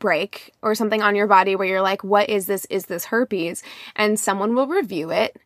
outbreak 0.00 0.52
or 0.62 0.74
something 0.74 1.02
on 1.02 1.14
your 1.14 1.26
body 1.26 1.56
where 1.56 1.68
you're 1.68 1.82
like, 1.82 2.02
what 2.02 2.28
is 2.28 2.46
this? 2.46 2.64
Is 2.70 2.86
this 2.86 3.06
herpes? 3.06 3.62
And 3.94 4.18
someone 4.18 4.54
will 4.54 4.66
review 4.66 5.10
it 5.10 5.36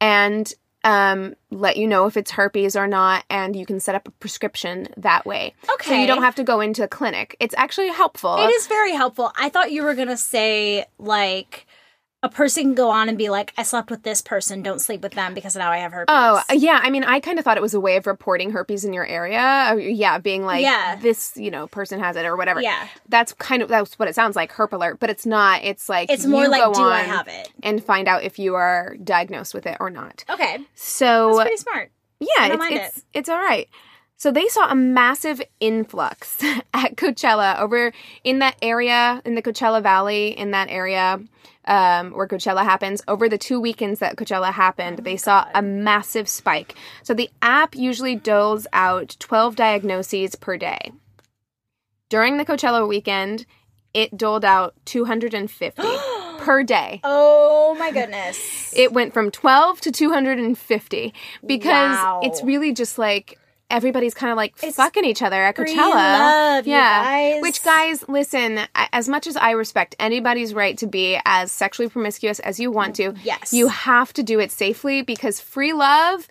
and 0.00 0.52
um, 0.82 1.34
let 1.50 1.76
you 1.76 1.86
know 1.86 2.06
if 2.06 2.16
it's 2.16 2.32
herpes 2.32 2.74
or 2.74 2.86
not. 2.86 3.24
And 3.30 3.54
you 3.54 3.66
can 3.66 3.78
set 3.80 3.94
up 3.94 4.08
a 4.08 4.10
prescription 4.12 4.88
that 4.96 5.26
way. 5.26 5.54
Okay. 5.74 5.90
So 5.90 5.94
you 5.94 6.06
don't 6.06 6.22
have 6.22 6.34
to 6.36 6.44
go 6.44 6.60
into 6.60 6.82
a 6.82 6.88
clinic. 6.88 7.36
It's 7.38 7.54
actually 7.56 7.88
helpful. 7.88 8.36
It 8.38 8.50
is 8.50 8.66
very 8.66 8.92
helpful. 8.92 9.30
I 9.36 9.48
thought 9.48 9.70
you 9.72 9.84
were 9.84 9.94
gonna 9.94 10.16
say 10.16 10.86
like 10.98 11.66
a 12.22 12.28
person 12.28 12.64
can 12.64 12.74
go 12.74 12.90
on 12.90 13.08
and 13.08 13.16
be 13.16 13.30
like, 13.30 13.52
I 13.56 13.62
slept 13.62 13.90
with 13.90 14.02
this 14.02 14.20
person, 14.20 14.62
don't 14.62 14.78
sleep 14.80 15.00
with 15.00 15.12
them 15.12 15.32
because 15.32 15.56
now 15.56 15.70
I 15.72 15.78
have 15.78 15.92
herpes. 15.92 16.12
Oh, 16.14 16.42
yeah. 16.52 16.78
I 16.82 16.90
mean, 16.90 17.02
I 17.02 17.18
kind 17.18 17.38
of 17.38 17.44
thought 17.46 17.56
it 17.56 17.62
was 17.62 17.72
a 17.72 17.80
way 17.80 17.96
of 17.96 18.06
reporting 18.06 18.50
herpes 18.50 18.84
in 18.84 18.92
your 18.92 19.06
area. 19.06 19.68
Oh, 19.70 19.76
yeah, 19.76 20.18
being 20.18 20.44
like, 20.44 20.62
Yeah. 20.62 20.96
this, 20.96 21.32
you 21.36 21.50
know, 21.50 21.66
person 21.66 21.98
has 21.98 22.16
it 22.16 22.26
or 22.26 22.36
whatever. 22.36 22.60
Yeah. 22.60 22.88
That's 23.08 23.32
kind 23.34 23.62
of 23.62 23.68
that's 23.68 23.98
what 23.98 24.06
it 24.06 24.14
sounds 24.14 24.36
like, 24.36 24.52
herp 24.52 24.72
alert, 24.72 25.00
but 25.00 25.08
it's 25.08 25.24
not. 25.24 25.64
It's 25.64 25.88
like 25.88 26.10
It's 26.10 26.26
more 26.26 26.46
like, 26.46 26.74
do 26.74 26.82
I 26.82 27.00
have 27.00 27.26
it? 27.26 27.50
and 27.62 27.82
find 27.82 28.06
out 28.06 28.22
if 28.22 28.38
you 28.38 28.54
are 28.54 28.96
diagnosed 29.02 29.54
with 29.54 29.64
it 29.66 29.78
or 29.80 29.88
not. 29.88 30.22
Okay, 30.28 30.58
So 30.74 31.28
that's 31.38 31.40
pretty 31.48 31.56
smart. 31.56 31.90
yeah, 32.20 32.48
it's 32.52 32.64
it's, 32.96 33.04
it's 33.14 33.28
all 33.30 33.38
right. 33.40 33.66
So 34.18 34.30
they 34.30 34.46
saw 34.48 34.68
a 34.70 34.74
massive 34.74 35.40
influx 35.60 36.36
at 36.74 36.96
Coachella 36.96 37.58
over 37.58 37.92
in 38.24 38.40
that 38.40 38.56
area 38.60 39.22
in 39.24 39.34
the 39.36 39.40
Coachella 39.42 39.82
Valley 39.82 40.36
in 40.38 40.50
that 40.50 40.68
area 40.68 41.18
um, 41.70 42.10
where 42.10 42.26
Coachella 42.28 42.64
happens. 42.64 43.00
Over 43.08 43.28
the 43.30 43.38
two 43.38 43.58
weekends 43.60 44.00
that 44.00 44.16
Coachella 44.16 44.52
happened, 44.52 44.98
they 44.98 45.16
saw 45.16 45.46
a 45.54 45.62
massive 45.62 46.28
spike. 46.28 46.74
So 47.02 47.14
the 47.14 47.30
app 47.40 47.74
usually 47.74 48.16
doles 48.16 48.66
out 48.74 49.16
12 49.20 49.56
diagnoses 49.56 50.34
per 50.34 50.58
day. 50.58 50.92
During 52.10 52.36
the 52.36 52.44
Coachella 52.44 52.86
weekend, 52.86 53.46
it 53.94 54.16
doled 54.16 54.44
out 54.44 54.74
250 54.84 55.82
per 56.38 56.62
day. 56.62 57.00
Oh 57.04 57.74
my 57.78 57.90
goodness. 57.92 58.72
It 58.76 58.92
went 58.92 59.14
from 59.14 59.30
12 59.30 59.80
to 59.82 59.92
250 59.92 61.14
because 61.46 61.96
Wow. 61.96 62.20
it's 62.22 62.42
really 62.42 62.72
just 62.72 62.98
like 62.98 63.38
everybody's 63.70 64.14
kind 64.14 64.30
of 64.30 64.36
like 64.36 64.54
It's 64.62 64.76
fucking 64.76 65.04
each 65.04 65.22
other 65.22 65.42
at 65.42 65.56
Coachella. 65.56 65.94
love, 65.94 66.66
you 66.66 66.72
yeah. 66.72 67.02
guys. 67.04 67.42
Which 67.42 67.62
guys, 67.62 68.04
listen, 68.08 68.60
as 68.74 69.08
much 69.08 69.26
as 69.26 69.36
I 69.36 69.52
respect 69.52 69.94
anybody's 69.98 70.52
right 70.54 70.76
to 70.78 70.86
be 70.86 71.18
as 71.24 71.52
sexually 71.52 71.88
promiscuous 71.88 72.38
as 72.40 72.58
you 72.60 72.70
want 72.70 72.96
to, 72.96 73.14
Yes. 73.22 73.52
you 73.52 73.68
have 73.68 74.12
to 74.14 74.22
do 74.22 74.40
it 74.40 74.50
safely 74.50 75.02
because 75.02 75.40
free 75.40 75.72
love 75.72 76.26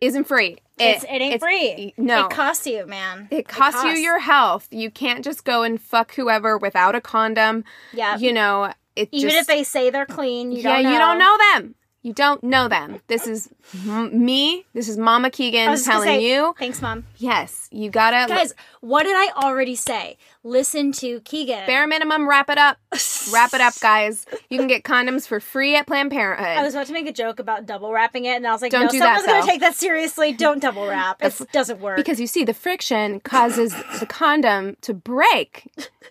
isn't 0.00 0.24
free. 0.24 0.56
it's, 0.78 1.04
it 1.04 1.08
ain't 1.10 1.34
it's- 1.34 1.40
free. 1.40 1.92
No. 1.98 2.26
It 2.26 2.30
costs 2.30 2.66
you, 2.66 2.86
man. 2.86 3.28
it 3.30 3.46
costs 3.46 3.84
you 3.84 3.90
your 3.90 4.18
health. 4.18 4.66
You 4.70 4.90
can't 4.90 5.22
just 5.24 5.44
go 5.44 5.62
and 5.62 5.80
fuck 5.80 6.14
whoever 6.14 6.56
without 6.56 6.94
a 6.94 7.00
condom. 7.02 7.64
Yeah. 7.92 8.16
You 8.16 8.32
know, 8.32 8.72
it 8.96 9.08
Even 9.12 9.30
just, 9.30 9.42
if 9.42 9.46
they 9.46 9.62
say 9.62 9.90
they're 9.90 10.06
clean, 10.06 10.52
you 10.52 10.58
yeah, 10.62 10.74
don't 10.76 10.82
know. 10.84 10.92
you 10.92 10.98
don't 10.98 11.18
know 11.18 11.38
them. 11.52 11.74
You 12.02 12.14
don't 12.14 12.42
know 12.42 12.66
them. 12.66 13.00
This 13.08 13.26
is 13.26 13.50
m- 13.86 14.24
me. 14.24 14.64
This 14.72 14.88
is 14.88 14.96
Mama 14.96 15.30
Keegan 15.30 15.76
telling 15.82 16.06
say, 16.08 16.32
you. 16.32 16.54
Thanks, 16.58 16.80
mom. 16.80 17.04
Yes, 17.18 17.68
you 17.70 17.90
gotta 17.90 18.26
Guys, 18.26 18.54
what 18.80 19.02
did 19.02 19.14
I 19.14 19.30
already 19.44 19.74
say? 19.74 20.16
Listen 20.42 20.92
to 20.92 21.20
Keegan. 21.20 21.66
bare 21.66 21.86
minimum. 21.86 22.28
Wrap 22.28 22.48
it 22.50 22.58
up. 22.58 22.78
wrap 23.32 23.52
it 23.52 23.60
up, 23.60 23.74
guys. 23.80 24.26
You 24.48 24.58
can 24.58 24.66
get 24.68 24.82
condoms 24.84 25.26
for 25.26 25.38
free 25.40 25.76
at 25.76 25.86
Planned 25.86 26.10
Parenthood. 26.10 26.46
I 26.46 26.62
was 26.62 26.74
about 26.74 26.86
to 26.86 26.92
make 26.92 27.06
a 27.06 27.12
joke 27.12 27.38
about 27.38 27.66
double 27.66 27.92
wrapping 27.92 28.24
it, 28.24 28.36
and 28.36 28.46
I 28.46 28.52
was 28.52 28.62
like, 28.62 28.72
Don't 28.72 28.86
no, 28.86 28.90
do 28.90 28.98
someone's 28.98 29.26
going 29.26 29.42
to 29.42 29.48
take 29.48 29.60
that 29.60 29.74
seriously. 29.74 30.32
Don't 30.32 30.60
double 30.60 30.86
wrap. 30.86 31.22
It 31.22 31.38
doesn't 31.52 31.80
work. 31.80 31.96
because 31.96 32.18
you 32.20 32.26
see, 32.26 32.44
the 32.44 32.54
friction 32.54 33.20
causes 33.20 33.74
the 33.98 34.06
condom 34.06 34.76
to 34.80 34.94
break, 34.94 35.64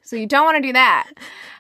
so 0.04 0.16
you 0.16 0.28
don't 0.28 0.46
want 0.46 0.58
to 0.58 0.62
do 0.62 0.74
that. 0.74 1.10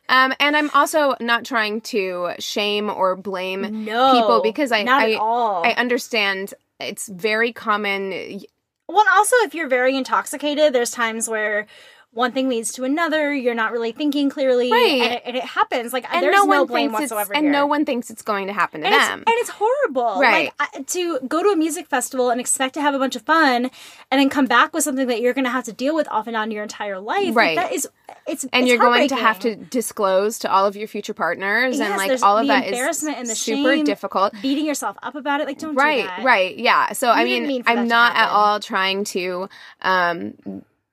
Um, 0.10 0.34
and 0.40 0.58
I'm 0.58 0.70
also 0.72 1.16
not 1.20 1.46
trying 1.46 1.82
to 1.82 2.32
shame 2.40 2.90
or 2.90 3.16
blame 3.16 3.86
No, 3.86 4.14
people 4.14 4.42
because 4.42 4.72
I 4.72 4.84
not 4.84 5.02
I, 5.02 5.14
at 5.14 5.20
all. 5.20 5.64
I 5.64 5.72
understand 5.72 6.54
it's 6.80 7.08
very 7.08 7.52
common. 7.54 8.42
Well, 8.90 9.06
also, 9.16 9.36
if 9.44 9.54
you're 9.54 9.68
very 9.68 9.96
intoxicated, 9.96 10.74
there's 10.74 10.90
times 10.90 11.30
where 11.30 11.68
one 12.12 12.32
thing 12.32 12.50
leads 12.50 12.74
to 12.74 12.84
another. 12.86 13.34
You're 13.34 13.54
not 13.54 13.72
really 13.72 13.92
thinking 13.92 14.30
clearly, 14.32 14.72
Right. 14.72 15.02
and, 15.02 15.14
it, 15.14 15.22
and 15.26 15.38
it 15.38 15.44
happens. 15.44 15.94
Like 15.94 16.06
And 16.12 16.24
there's 16.24 16.34
no 16.36 16.44
no, 16.46 16.60
one 16.62 16.68
blame 16.68 16.90
it's 16.90 17.00
whatsoever, 17.02 17.34
and 17.36 17.46
here. 17.46 17.52
no 17.52 17.68
one 17.68 17.86
thinks 17.86 18.10
it's 18.10 18.24
going 18.24 18.48
to 18.48 18.54
happen 18.54 18.82
to 18.82 18.88
And 18.88 18.96
it's, 18.96 19.08
them. 19.08 19.20
and 19.20 19.36
it's 19.38 19.50
horrible. 19.52 20.20
Right. 20.20 20.52
Like 20.60 20.72
I, 20.76 20.82
to 20.82 21.20
go 21.28 21.44
to 21.44 21.50
a 21.50 21.56
music 21.56 21.86
festival 21.88 22.32
and 22.32 22.40
expect 22.42 22.74
to 22.74 22.82
have 22.82 22.96
a 22.96 23.00
bunch 23.00 23.16
of 23.16 23.22
fun, 23.22 23.70
and 24.12 24.20
then 24.20 24.30
come 24.30 24.48
back 24.48 24.74
with 24.74 24.84
something 24.84 25.08
that 25.08 25.22
you're 25.22 25.34
going 25.36 25.46
to 25.46 25.52
have 25.52 25.66
to 25.66 25.74
deal 25.74 25.94
with 25.96 26.08
off 26.10 26.26
and 26.28 26.36
on 26.36 26.50
your 26.52 26.64
entire 26.64 27.00
life. 27.00 27.28
like, 27.28 27.36
Right. 27.36 27.56
that 27.58 27.74
is, 27.74 27.88
it's 28.28 28.44
and 28.46 28.64
it's 28.64 28.70
you're 28.70 28.80
going 28.80 29.08
to 29.10 29.16
have 29.16 29.40
to 29.42 29.56
disclose 29.56 30.40
to 30.40 30.52
all 30.52 30.66
of 30.66 30.76
your 30.76 30.88
future 30.88 31.14
partners, 31.14 31.80
and 31.80 31.96
like 31.96 32.24
all 32.24 32.38
of 32.40 32.48
that 32.48 32.64
is 32.66 32.72
embarrassment 32.72 33.18
and 33.18 33.28
the 33.30 33.36
super 33.36 33.76
shame, 33.76 33.86
difficult. 33.86 34.34
beating 34.42 34.66
yourself 34.66 34.98
up 35.04 35.14
about 35.16 35.42
it. 35.42 35.48
Like, 35.48 35.60
don't 35.60 35.76
right 35.76 36.02
do 36.02 36.08
that. 36.08 36.24
right 36.26 36.58
yeah 36.58 36.92
so 36.94 37.10
i 37.10 37.22
You 37.22 37.28
didn't 37.28 37.48
mean, 37.48 37.64
mean 37.66 37.78
i'm 37.80 37.88
not 37.88 38.16
at 38.16 38.30
all 38.30 38.60
trying 38.60 39.04
to 39.06 39.48
um 39.82 40.34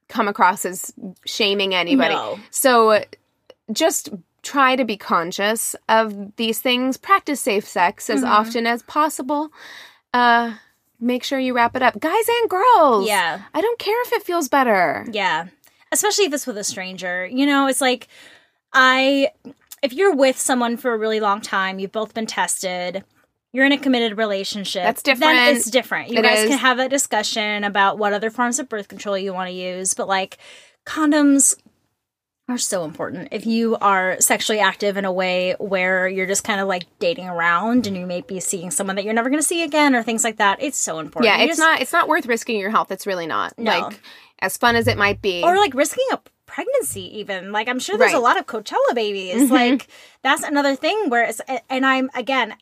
come 0.09 0.29
across 0.29 0.65
as 0.65 0.93
shaming 1.25 1.75
anybody 1.75 2.15
No. 2.15 2.39
so 2.51 3.03
just 3.73 4.11
try 4.43 4.77
to 4.77 4.85
be 4.85 4.97
conscious 4.97 5.75
of 5.89 6.37
these 6.37 6.61
things 6.61 6.97
practice 6.97 7.41
safe 7.41 7.67
sex 7.67 8.07
Mm-hmm. 8.07 8.19
as 8.19 8.25
often 8.25 8.67
as 8.67 8.83
possible 8.85 9.51
uh 10.15 10.55
make 11.01 11.25
sure 11.25 11.39
you 11.39 11.55
wrap 11.55 11.75
it 11.77 11.83
up 11.83 11.99
guys 12.01 12.25
and 12.41 12.49
girls 12.51 13.07
Yeah. 13.09 13.43
i 13.53 13.61
don't 13.61 13.79
care 13.79 14.01
if 14.03 14.13
it 14.13 14.23
feels 14.23 14.49
better 14.49 15.05
Yeah. 15.11 15.47
Especially 15.93 16.25
if 16.25 16.33
it's 16.35 16.47
with 16.49 16.59
a 16.59 16.65
stranger. 16.65 17.27
You 17.27 17.47
know, 17.47 17.69
it's 17.69 17.81
like 17.81 18.09
I 18.73 19.31
if 19.83 19.93
you're 19.93 20.15
with 20.15 20.37
someone 20.37 20.77
for 20.77 20.93
a 20.93 20.99
really 20.99 21.21
long 21.21 21.41
time, 21.41 21.79
you've 21.79 21.93
both 21.93 22.13
been 22.13 22.27
tested, 22.27 23.05
you're 23.53 23.65
in 23.65 23.73
a 23.73 23.79
committed 23.79 24.19
relationship. 24.19 24.83
That's 24.83 25.03
different. 25.03 25.35
Then 25.35 25.57
it's 25.57 25.71
different. 25.71 26.11
You 26.11 26.19
It 26.19 26.23
guys 26.23 26.41
is. 26.41 26.49
can 26.51 26.59
have 26.59 26.77
that 26.77 26.91
discussion 26.91 27.65
about 27.65 27.99
what 27.99 28.13
other 28.13 28.31
forms 28.31 28.59
of 28.59 28.69
birth 28.69 28.89
control 28.89 29.17
you 29.17 29.33
want 29.33 29.49
to 29.49 29.55
use, 29.55 29.95
but 29.95 30.09
like 30.09 30.39
condoms 30.85 31.57
are 32.49 32.59
so 32.59 32.85
important. 32.85 33.29
If 33.33 33.45
you 33.45 33.77
are 33.81 34.21
sexually 34.21 34.61
active 34.61 34.97
in 34.97 35.05
a 35.05 35.11
way 35.13 35.57
where 35.59 36.07
you're 36.07 36.27
just 36.29 36.45
kind 36.45 36.61
of 36.61 36.69
like 36.69 36.85
dating 37.01 37.27
around 37.29 37.87
and 37.89 37.97
you 37.97 38.07
may 38.07 38.21
be 38.21 38.39
seeing 38.39 38.71
someone 38.71 38.95
that 38.97 39.05
you're 39.05 39.15
never 39.15 39.29
going 39.31 39.41
to 39.43 39.47
see 39.47 39.65
again 39.65 39.97
or 39.97 40.03
things 40.05 40.23
like 40.23 40.37
that, 40.37 40.63
it's 40.63 40.79
so 40.79 41.01
important. 41.01 41.25
yeah 41.33 41.39
You 41.39 41.45
it's 41.49 41.57
just- 41.57 41.61
not 41.61 41.81
it's 41.81 41.93
not 41.93 42.07
worth 42.09 42.27
risking 42.27 42.61
your 42.61 42.71
health 42.71 42.93
it's 42.93 43.07
really 43.07 43.27
not 43.27 43.59
No. 43.59 43.71
like 43.81 44.01
as 44.41 44.57
fun 44.57 44.77
as 44.77 44.87
it 44.87 44.97
might 44.97 45.21
be 45.23 45.43
or 45.43 45.57
like 45.57 45.75
risking 45.75 46.05
a 46.13 46.21
pregnancy 46.45 47.19
even 47.19 47.51
like 47.51 47.67
i'm 47.69 47.81
sure 47.81 47.99
there's 47.99 48.13
a 48.13 48.19
lot 48.21 48.39
of 48.39 48.47
coachella 48.47 48.95
babies 48.95 49.35
Mhm. 49.35 49.51
like 49.51 49.89
that's 50.23 50.45
another 50.45 50.77
thing 50.77 51.09
where 51.11 51.25
it's 51.25 51.41
and 51.69 51.85
i'm 51.85 52.09
again 52.15 52.55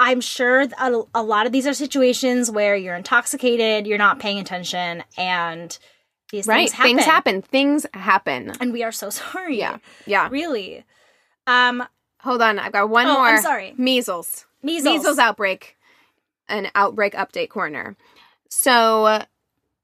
i'm 0.00 0.20
sure 0.20 0.62
a, 0.62 1.02
a 1.14 1.22
lot 1.22 1.46
of 1.46 1.52
these 1.52 1.66
are 1.68 1.74
situations 1.74 2.50
where 2.50 2.74
you're 2.74 2.96
intoxicated 2.96 3.86
you're 3.86 3.98
not 3.98 4.18
paying 4.18 4.38
attention 4.40 5.04
and 5.16 5.78
these 6.32 6.46
right 6.48 6.70
things 6.70 6.72
happen 6.72 6.96
things 6.96 7.04
happen 7.04 7.42
things 7.42 7.86
happen 7.94 8.52
and 8.60 8.72
we 8.72 8.82
are 8.82 8.90
so 8.92 9.08
sorry 9.22 9.58
yeah 9.58 9.78
yeah 10.06 10.28
really 10.30 10.84
um 11.46 11.84
Hold 12.22 12.42
on, 12.42 12.58
I've 12.58 12.72
got 12.72 12.90
one 12.90 13.06
Oh, 13.06 13.14
more. 13.14 13.28
I'm 13.28 13.40
sorry. 13.40 13.72
Measles. 13.78 14.44
measles, 14.62 14.92
Measles 14.98 15.18
outbreak. 15.18 15.78
An 16.50 16.68
outbreak 16.74 17.14
update 17.14 17.48
corner. 17.48 17.96
So 18.50 19.06
uh, 19.06 19.24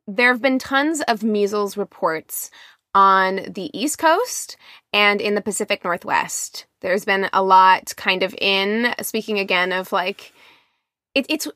there 0.07 0.33
have 0.33 0.43
been 0.43 0.59
tons 0.59 1.01
of 1.09 1.23
measles 1.23 1.79
reports 1.79 2.51
on 2.97 3.37
the 3.53 3.71
East 3.79 3.99
Coast 3.99 4.57
and 4.93 5.21
in 5.21 5.35
the 5.35 5.43
Pacific 5.43 5.85
Northwest. 5.85 6.65
There's 6.81 7.05
been 7.05 7.29
a 7.33 7.43
lot 7.43 7.93
kind 7.97 8.23
of 8.23 8.35
in 8.41 8.95
speaking 9.03 9.39
again 9.39 9.71
of 9.71 9.93
like 9.93 10.33
it, 11.15 11.27
it's 11.29 11.47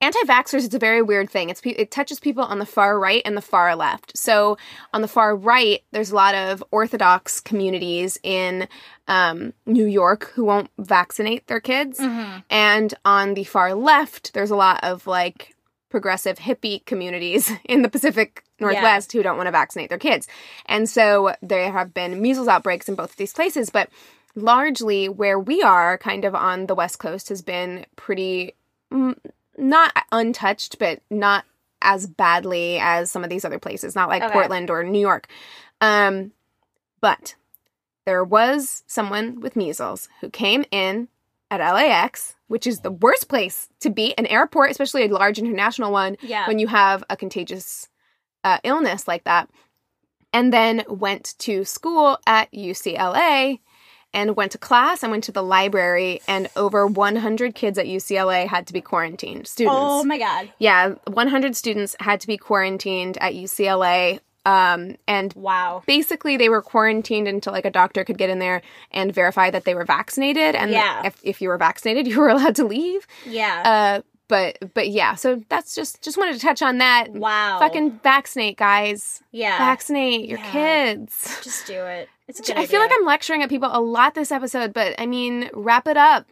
anti-vaxxers 0.00 0.64
it's 0.64 0.74
a 0.74 0.78
very 0.78 1.00
weird 1.00 1.30
thing 1.30 1.48
it's 1.48 1.60
it 1.64 1.90
touches 1.90 2.18
people 2.20 2.42
on 2.44 2.58
the 2.58 2.66
far 2.66 2.98
right 2.98 3.22
and 3.24 3.36
the 3.36 3.40
far 3.42 3.74
left 3.76 4.16
so 4.18 4.58
on 4.92 5.00
the 5.00 5.08
far 5.08 5.34
right 5.36 5.82
there's 5.92 6.10
a 6.10 6.14
lot 6.14 6.34
of 6.34 6.62
orthodox 6.72 7.40
communities 7.40 8.18
in 8.22 8.66
um, 9.08 9.52
new 9.64 9.86
york 9.86 10.30
who 10.34 10.44
won't 10.44 10.70
vaccinate 10.78 11.46
their 11.46 11.60
kids 11.60 11.98
Mhm. 12.00 12.42
and 12.50 12.94
on 13.04 13.34
the 13.34 13.44
far 13.44 13.74
left 13.74 14.34
there's 14.34 14.50
a 14.50 14.56
lot 14.56 14.82
of 14.82 15.06
like 15.06 15.54
progressive 15.88 16.38
hippie 16.38 16.84
communities 16.84 17.50
in 17.64 17.82
the 17.82 17.88
pacific 17.88 18.44
northwest 18.62 19.12
who 19.12 19.22
don't 19.22 19.36
want 19.36 19.46
to 19.46 19.52
vaccinate 19.52 19.88
their 19.88 19.98
kids. 19.98 20.26
And 20.66 20.88
so 20.88 21.34
there 21.42 21.70
have 21.70 21.92
been 21.92 22.22
measles 22.22 22.48
outbreaks 22.48 22.88
in 22.88 22.94
both 22.94 23.10
of 23.10 23.16
these 23.16 23.32
places 23.32 23.70
but 23.70 23.90
largely 24.34 25.08
where 25.08 25.38
we 25.38 25.62
are 25.62 25.98
kind 25.98 26.24
of 26.24 26.34
on 26.34 26.66
the 26.66 26.74
west 26.74 26.98
coast 26.98 27.28
has 27.28 27.42
been 27.42 27.84
pretty 27.96 28.54
mm, 28.90 29.14
not 29.58 29.92
untouched 30.10 30.78
but 30.78 31.02
not 31.10 31.44
as 31.82 32.06
badly 32.06 32.78
as 32.80 33.10
some 33.10 33.24
of 33.24 33.30
these 33.30 33.44
other 33.44 33.58
places 33.58 33.94
not 33.94 34.08
like 34.08 34.22
Okay. 34.22 34.32
portland 34.32 34.70
or 34.70 34.82
new 34.84 35.00
york. 35.00 35.28
Um 35.80 36.32
but 37.00 37.34
there 38.06 38.24
was 38.24 38.82
someone 38.86 39.40
with 39.40 39.56
measles 39.56 40.08
who 40.20 40.30
came 40.30 40.64
in 40.70 41.08
at 41.50 41.60
LAX, 41.60 42.34
which 42.48 42.66
is 42.66 42.80
the 42.80 42.90
worst 42.90 43.28
place 43.28 43.68
to 43.80 43.90
be, 43.90 44.16
an 44.16 44.26
airport, 44.26 44.70
especially 44.70 45.04
a 45.04 45.08
large 45.08 45.38
international 45.38 45.92
one, 45.92 46.16
yeah. 46.22 46.46
when 46.48 46.58
you 46.58 46.66
have 46.66 47.04
a 47.10 47.16
contagious 47.16 47.88
uh, 48.44 48.58
illness 48.64 49.06
like 49.08 49.24
that, 49.24 49.48
and 50.32 50.52
then 50.52 50.82
went 50.88 51.34
to 51.38 51.64
school 51.64 52.18
at 52.26 52.50
UCLA 52.52 53.60
and 54.14 54.36
went 54.36 54.52
to 54.52 54.58
class 54.58 55.02
and 55.02 55.10
went 55.10 55.24
to 55.24 55.32
the 55.32 55.42
library, 55.42 56.20
and 56.28 56.48
over 56.54 56.86
100 56.86 57.54
kids 57.54 57.78
at 57.78 57.86
UCLA 57.86 58.46
had 58.46 58.66
to 58.66 58.72
be 58.72 58.80
quarantined. 58.82 59.46
Students. 59.46 59.76
oh 59.80 60.04
my 60.04 60.18
god 60.18 60.50
yeah, 60.58 60.94
100 61.06 61.56
students 61.56 61.96
had 62.00 62.20
to 62.20 62.26
be 62.26 62.36
quarantined 62.36 63.16
at 63.18 63.32
UCLA. 63.34 64.20
Um, 64.44 64.96
and 65.06 65.32
wow 65.34 65.84
basically 65.86 66.36
they 66.36 66.48
were 66.48 66.62
quarantined 66.62 67.28
until 67.28 67.52
like 67.52 67.64
a 67.64 67.70
doctor 67.70 68.02
could 68.02 68.18
get 68.18 68.28
in 68.28 68.40
there 68.40 68.60
and 68.90 69.14
verify 69.14 69.50
that 69.50 69.64
they 69.64 69.76
were 69.76 69.84
vaccinated 69.84 70.56
and 70.56 70.72
Yeah. 70.72 71.06
if, 71.06 71.16
if 71.22 71.40
you 71.40 71.48
were 71.48 71.58
vaccinated 71.58 72.06
you 72.08 72.18
were 72.18 72.28
allowed 72.28 72.56
to 72.56 72.64
leave 72.64 73.06
yeah 73.24 73.62
uh 73.64 74.02
but 74.28 74.56
but 74.74 74.88
yeah 74.88 75.14
so 75.14 75.42
that's 75.48 75.74
just 75.74 76.02
just 76.02 76.16
wanted 76.16 76.34
to 76.34 76.40
touch 76.40 76.62
on 76.62 76.78
that 76.78 77.10
wow 77.10 77.58
fucking 77.58 77.98
vaccinate 78.02 78.56
guys 78.56 79.22
yeah 79.32 79.58
vaccinate 79.58 80.28
your 80.28 80.38
Yeah. 80.38 80.50
kids 80.52 81.40
just 81.42 81.66
do 81.66 81.74
it 81.84 82.08
it's 82.28 82.40
a 82.40 82.42
good 82.42 82.56
i 82.56 82.64
feel 82.66 82.80
like 82.80 82.90
i'm 82.94 83.04
lecturing 83.04 83.42
at 83.42 83.48
people 83.50 83.68
a 83.72 83.80
lot 83.80 84.14
this 84.14 84.32
episode 84.32 84.72
but 84.72 84.94
i 84.98 85.06
mean 85.06 85.50
wrap 85.52 85.86
it 85.86 85.96
up 85.96 86.26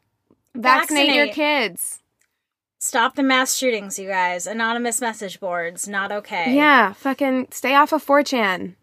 vaccinate, 0.54 1.14
your 1.14 1.28
kids 1.28 1.98
Stop 2.82 3.14
the 3.14 3.22
mass 3.22 3.54
shootings, 3.56 3.98
you 3.98 4.08
guys. 4.08 4.46
Anonymous 4.46 5.02
message 5.02 5.38
boards, 5.38 5.86
not 5.86 6.10
okay. 6.10 6.54
yeah 6.54 6.94
fucking 6.94 7.48
stay 7.50 7.74
off 7.74 7.92
of 7.92 8.02
4chan 8.04 8.74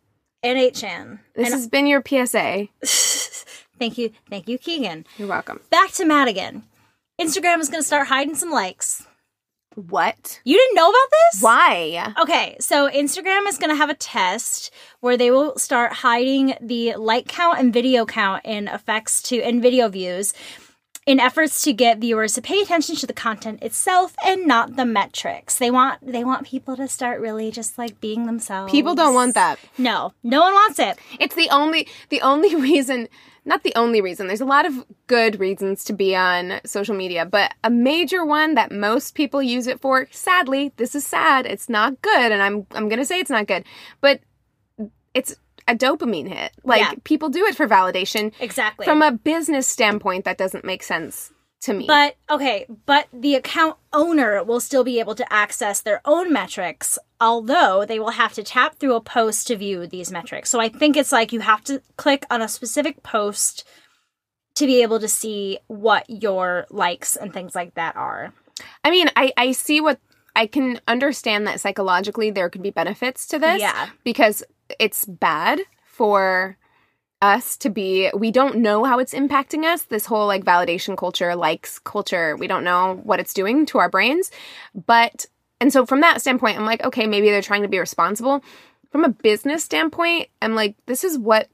And 0.43 0.60
8chan. 0.60 1.20
this 1.34 1.46
And- 1.48 1.54
has 1.56 1.67
been 1.67 1.88
your 1.88 2.04
psa 2.06 2.67
thank 3.80 3.98
you. 3.98 4.12
Thank 4.30 4.48
you, 4.48 4.60
Keegan. 4.60 5.06
you're 5.17 5.28
welcome 5.28 5.62
Back 5.72 5.91
to 5.93 6.06
Madigan. 6.06 6.62
Instagram 7.19 7.60
is 7.60 7.69
going 7.69 7.82
to 7.82 7.88
start 7.88 8.08
hiding 8.08 8.36
some 8.36 8.51
likes. 8.51 9.06
what 9.73 10.39
You 10.43 10.56
didn't 10.56 10.75
know 10.75 10.88
about 10.89 11.10
this? 11.32 11.41
why 11.41 12.13
Okay, 12.21 12.58
so 12.60 12.89
Instagram 12.89 13.47
is 13.47 13.58
going 13.58 13.71
to 13.71 13.75
have 13.75 13.89
a 13.89 13.95
test 13.95 14.71
where 14.99 15.17
they 15.17 15.32
will 15.32 15.58
start 15.58 15.93
hiding 15.93 16.53
the 16.62 16.95
like 16.95 17.27
count 17.27 17.58
and 17.58 17.73
video 17.73 18.06
count 18.06 18.43
in 18.45 18.67
effects 18.67 19.21
to 19.23 19.39
in 19.39 19.62
video 19.62 19.89
views 19.89 20.34
in 21.08 21.19
efforts 21.21 21.62
to 21.63 21.73
get 21.73 21.99
viewers 21.99 22.34
to 22.34 22.41
pay 22.41 22.62
attention 22.62 22.95
to 22.97 23.08
the 23.08 23.13
content 23.13 23.63
itself 23.63 24.13
and 24.25 24.45
not 24.45 24.75
the 24.75 24.86
metrics. 24.86 25.56
They 25.56 25.71
want 25.71 26.06
they 26.06 26.23
want 26.23 26.45
people 26.45 26.75
to 26.75 26.88
start 26.88 27.19
really 27.19 27.49
just 27.49 27.80
like 27.80 27.99
being 27.99 28.27
themselves. 28.27 28.71
people 28.71 28.93
don't 28.93 29.15
want 29.15 29.34
that 29.34 29.58
No, 29.80 30.13
no 30.21 30.41
one 30.41 30.53
wants 30.53 30.77
it. 30.77 30.99
It's 31.19 31.34
the 31.34 31.49
only 31.49 31.88
the 32.10 32.21
only 32.21 32.56
reason 32.69 33.08
not 33.47 33.63
the 33.63 33.73
only 33.75 34.01
reason. 34.01 34.27
There's 34.27 34.41
a 34.41 34.45
lot 34.45 34.65
of 34.65 34.86
good 35.07 35.39
reasons 35.39 35.83
to 35.86 35.93
be 35.93 36.15
on 36.15 36.60
social 36.65 36.93
media, 36.95 37.25
but 37.25 37.53
a 37.63 37.69
major 37.69 38.25
one 38.25 38.55
that 38.55 38.71
most 38.71 39.15
people 39.15 39.41
use 39.41 39.67
it 39.67 39.79
for, 39.79 40.07
sadly, 40.12 40.73
this 40.75 40.93
is 40.93 41.05
sad. 41.07 41.45
It's 41.45 41.69
not 41.69 42.01
good 42.01 42.31
and 42.31 42.41
I'm 42.41 42.67
I'm 42.71 42.89
going 42.89 42.99
to 42.99 43.05
say 43.05 43.19
it's 43.19 43.31
not 43.31 43.47
good. 43.47 43.63
But 44.01 44.19
it's 45.13 45.36
a 45.67 45.75
dopamine 45.75 46.27
hit. 46.27 46.51
Like 46.63 46.81
Yeah. 46.81 46.93
people 47.03 47.29
do 47.29 47.45
it 47.45 47.55
for 47.55 47.67
validation. 47.67 48.33
Exactly. 48.39 48.86
From 48.86 49.01
a 49.01 49.12
business 49.12 49.67
standpoint 49.67 50.25
that 50.25 50.38
doesn't 50.38 50.63
make 50.65 50.83
sense 50.83 51.31
to 51.62 51.74
me. 51.74 51.86
But 51.88 52.15
okay, 52.30 52.65
but 52.86 53.08
the 53.12 53.36
account 53.36 53.78
owner 53.93 54.43
will 54.43 54.60
still 54.60 54.84
be 54.84 55.00
able 55.00 55.15
to 55.15 55.34
access 55.34 55.82
their 55.82 56.02
own 56.06 56.32
metrics, 56.32 57.00
although 57.20 57.86
they 57.86 58.00
will 58.00 58.12
have 58.12 58.34
to 58.34 58.43
tap 58.43 58.76
through 58.76 58.96
a 58.96 59.02
post 59.02 59.48
to 59.48 59.56
view 59.56 59.88
these 59.88 60.12
metrics. 60.12 60.50
So 60.50 60.60
I 60.60 60.70
think 60.70 60.96
it's 60.96 61.12
like 61.12 61.34
you 61.34 61.39
have 61.41 61.63
to 61.65 61.82
click 61.98 62.26
on 62.30 62.41
a 62.41 62.48
specific 62.48 63.04
post 63.04 63.67
to 64.56 64.65
be 64.65 64.82
able 64.82 65.00
to 65.00 65.08
see 65.08 65.60
what 65.67 66.10
your 66.10 66.65
likes 66.70 67.15
and 67.15 67.32
things 67.34 67.54
like 67.54 67.76
that 67.76 67.96
are. 67.96 68.34
I 68.84 68.89
mean, 68.89 69.08
I, 69.15 69.32
I 69.38 69.52
see 69.52 69.82
what 69.82 70.00
I 70.36 70.48
can 70.48 70.80
understand 70.88 71.46
that 71.48 71.60
psychologically 71.60 72.32
there 72.32 72.50
could 72.50 72.63
be 72.63 72.72
benefits 72.72 73.28
to 73.28 73.39
this. 73.39 73.60
Yeah. 73.60 73.89
Because 74.04 74.43
it's 74.80 75.06
bad 75.06 75.60
for 75.86 76.58
us 77.21 77.58
to 77.58 77.69
be 77.69 78.10
we 78.13 78.32
don't 78.32 78.58
know 78.58 78.84
how 78.84 78.99
it's 78.99 79.13
impacting 79.13 79.63
us. 79.63 79.84
This 79.84 80.06
whole 80.06 80.27
like 80.27 80.43
validation 80.43 80.97
culture 80.97 81.36
likes 81.36 81.80
culture 81.80 82.36
we 82.38 82.47
don't 82.47 82.63
know 82.63 82.99
what 83.03 83.19
it's 83.19 83.34
doing 83.34 83.65
to 83.67 83.80
our 83.80 83.89
brains. 83.89 84.32
But 84.86 85.25
and 85.60 85.73
so 85.73 85.86
from 85.86 86.01
that 86.01 86.21
standpoint 86.21 86.58
i'm 86.58 86.65
like 86.65 86.84
okay 86.84 87.08
maybe 87.08 87.30
they're 87.30 87.41
trying 87.41 87.63
to 87.63 87.67
be 87.67 87.80
responsible. 87.80 88.43
From 88.91 89.03
a 89.03 89.10
business 89.10 89.63
standpoint 89.63 90.30
i'm 90.41 90.56
like 90.56 90.75
this 90.86 91.03
is 91.03 91.17
what 91.17 91.49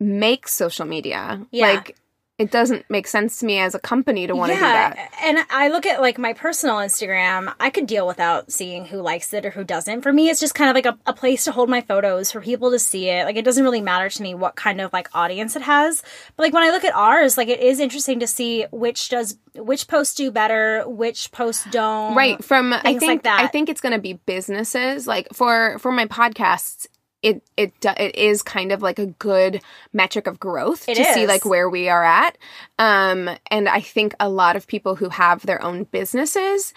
makes 0.00 0.52
social 0.52 0.86
media. 0.86 1.44
Yeah. 1.50 1.66
like 1.66 1.96
it 2.38 2.50
doesn't 2.50 2.84
make 2.90 3.06
sense 3.06 3.40
to 3.40 3.46
me 3.46 3.58
as 3.58 3.74
a 3.74 3.78
company 3.78 4.26
to 4.26 4.36
want 4.36 4.52
to 4.52 4.56
do 4.56 4.60
that 4.60 5.10
And 5.22 5.38
I 5.48 5.68
look 5.68 5.86
at 5.86 6.00
like 6.02 6.18
my 6.18 6.34
personal 6.34 6.76
Instagram, 6.76 7.54
I 7.58 7.70
could 7.70 7.86
deal 7.86 8.06
without 8.06 8.52
seeing 8.52 8.84
who 8.84 9.00
likes 9.00 9.32
it 9.32 9.46
or 9.46 9.50
who 9.50 9.64
doesn't. 9.64 10.02
For 10.02 10.12
me, 10.12 10.28
it's 10.28 10.40
just 10.40 10.54
kind 10.54 10.68
of 10.68 10.74
like 10.74 10.86
a, 10.86 10.98
a 11.06 11.14
place 11.14 11.44
to 11.44 11.52
hold 11.52 11.70
my 11.70 11.80
photos 11.80 12.30
for 12.30 12.40
people 12.42 12.70
to 12.72 12.78
see 12.78 13.08
it. 13.08 13.24
Like 13.24 13.36
it 13.36 13.44
doesn't 13.44 13.64
really 13.64 13.80
matter 13.80 14.10
to 14.10 14.22
me 14.22 14.34
what 14.34 14.54
kind 14.54 14.80
of 14.80 14.92
like 14.92 15.08
audience 15.14 15.56
it 15.56 15.62
has. 15.62 16.02
But 16.36 16.42
like 16.44 16.52
when 16.52 16.62
I 16.62 16.70
look 16.70 16.84
at 16.84 16.94
ours, 16.94 17.38
like 17.38 17.48
it 17.48 17.60
is 17.60 17.80
interesting 17.80 18.20
to 18.20 18.26
see 18.26 18.66
which 18.70 19.08
does 19.08 19.38
which 19.54 19.88
posts 19.88 20.14
do 20.14 20.30
better, 20.30 20.86
which 20.86 21.32
posts 21.32 21.66
don't. 21.70 22.14
right 22.14 22.42
from 22.44 22.72
i 22.72 22.80
think 22.80 23.02
like 23.02 23.22
that. 23.22 23.40
i 23.40 23.46
think 23.46 23.68
it's 23.68 23.80
going 23.80 23.94
to 23.94 24.00
be 24.00 24.14
businesses 24.26 25.06
like 25.06 25.28
for 25.32 25.78
for 25.78 25.90
my 25.92 26.06
podcasts 26.06 26.86
it 27.22 27.42
it 27.56 27.72
it 27.84 28.14
is 28.16 28.42
kind 28.42 28.72
of 28.72 28.82
like 28.82 28.98
a 28.98 29.06
good 29.06 29.62
metric 29.92 30.26
of 30.26 30.38
growth 30.38 30.88
It 30.88 30.96
to 30.96 31.04
see 31.04 31.26
like 31.26 31.44
where 31.44 31.68
we 31.68 31.88
are 31.88 32.04
at 32.04 32.36
um 32.78 33.30
and 33.50 33.68
i 33.68 33.80
think 33.80 34.14
a 34.20 34.28
lot 34.28 34.56
of 34.56 34.66
people 34.66 34.96
who 34.96 35.08
have 35.08 35.44
their 35.44 35.62
own 35.62 35.84
businesses 35.84 36.74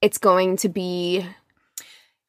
it's 0.00 0.18
going 0.18 0.56
to 0.58 0.68
be 0.68 1.26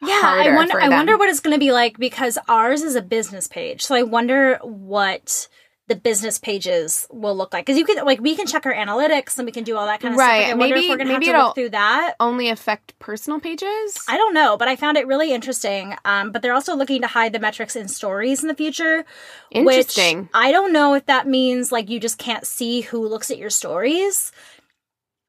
Yeah, 0.01 0.21
I 0.23 0.55
wonder. 0.55 0.79
I 0.79 0.89
wonder 0.89 1.17
what 1.17 1.29
it's 1.29 1.39
going 1.39 1.55
to 1.55 1.59
be 1.59 1.71
like 1.71 1.97
because 1.97 2.37
ours 2.47 2.83
is 2.83 2.95
a 2.95 3.01
business 3.01 3.47
page. 3.47 3.81
So 3.83 3.95
I 3.95 4.03
wonder 4.03 4.59
what 4.61 5.47
the 5.87 5.95
business 5.95 6.39
pages 6.39 7.05
will 7.11 7.35
look 7.37 7.53
like 7.53 7.63
because 7.63 7.77
you 7.77 7.85
can 7.85 8.03
like 8.05 8.19
we 8.19 8.35
can 8.35 8.47
check 8.47 8.65
our 8.65 8.73
analytics 8.73 9.37
and 9.37 9.45
we 9.45 9.51
can 9.51 9.63
do 9.63 9.77
all 9.77 9.85
that 9.85 9.99
kind 10.01 10.15
of 10.15 10.17
Right, 10.17 10.45
stuff. 10.45 10.47
Like, 10.47 10.51
I 10.51 10.57
wonder 10.57 10.75
maybe- 10.75 10.85
if 10.87 10.89
we're 10.89 10.97
going 10.97 11.07
to 11.07 11.13
have 11.13 11.19
maybe 11.19 11.31
to 11.31 11.37
it'll- 11.37 11.45
look 11.47 11.55
through 11.55 11.69
that. 11.69 12.15
only 12.19 12.49
affect 12.49 12.97
personal 12.97 13.39
pages 13.39 13.95
I 14.07 14.17
don't 14.17 14.33
know, 14.33 14.57
but 14.57 14.67
I 14.67 14.75
found 14.75 14.97
it 14.97 15.05
really 15.05 15.31
interesting. 15.31 15.95
Um, 16.03 16.31
but 16.31 16.41
they're 16.41 16.53
also 16.55 16.75
looking 16.75 17.01
to 17.01 17.07
hide 17.07 17.33
the 17.33 17.39
metrics 17.39 17.75
in 17.75 17.87
stories 17.87 18.41
in 18.41 18.47
the 18.47 18.55
future. 18.55 19.05
Interesting. 19.51 20.21
Which 20.21 20.29
I 20.33 20.51
don't 20.51 20.73
know 20.73 20.95
if 20.95 21.05
that 21.05 21.27
means 21.27 21.71
like 21.71 21.87
you 21.89 21.99
just 21.99 22.17
can't 22.17 22.47
see 22.47 22.81
who 22.81 23.07
looks 23.07 23.29
at 23.29 23.37
your 23.37 23.51
stories. 23.51 24.31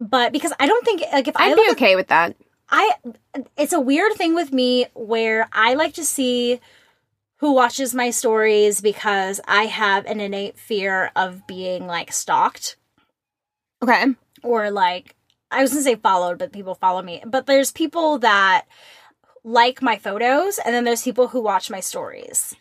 But 0.01 0.33
because 0.33 0.53
I 0.59 0.67
don't 0.67 0.85
think 0.85 1.03
like 1.13 1.29
if 1.29 1.37
I 1.37 1.45
i'd 1.45 1.49
look 1.51 1.59
be 1.59 1.71
at 1.71 1.73
okay 1.73 1.97
with 1.97 2.09
that 2.09 2.35
I 2.71 2.93
it's 3.57 3.73
a 3.73 3.81
weird 3.81 4.13
thing 4.15 4.35
with 4.35 4.53
me 4.53 4.87
where 4.95 5.49
I 5.53 5.75
like 5.75 5.95
to 5.95 6.05
see 6.05 6.61
who 7.39 7.53
watches 7.53 7.95
my 7.95 8.11
stories 8.11 8.81
because 8.81 9.41
I 9.47 9.67
have 9.67 10.07
an 10.07 10.21
innate 10.21 10.59
fear 10.59 11.11
of 11.15 11.47
being 11.47 11.87
like 11.87 12.13
stalked 12.13 12.77
okay 13.83 14.07
or 14.43 14.71
like 14.71 15.15
I 15.51 15.63
was 15.63 15.71
gonna 15.71 15.83
say 15.83 15.95
followed, 15.95 16.39
but 16.39 16.53
people 16.53 16.75
follow 16.75 17.03
me. 17.03 17.23
But 17.25 17.47
there's 17.47 17.71
people 17.73 18.19
that 18.19 18.67
like 19.45 19.81
my 19.81 19.97
photos 19.97 20.59
and 20.59 20.75
then 20.75 20.85
there's 20.85 21.03
people 21.03 21.29
who 21.29 21.41
watch 21.41 21.71
my 21.71 21.81
stories. 21.81 22.55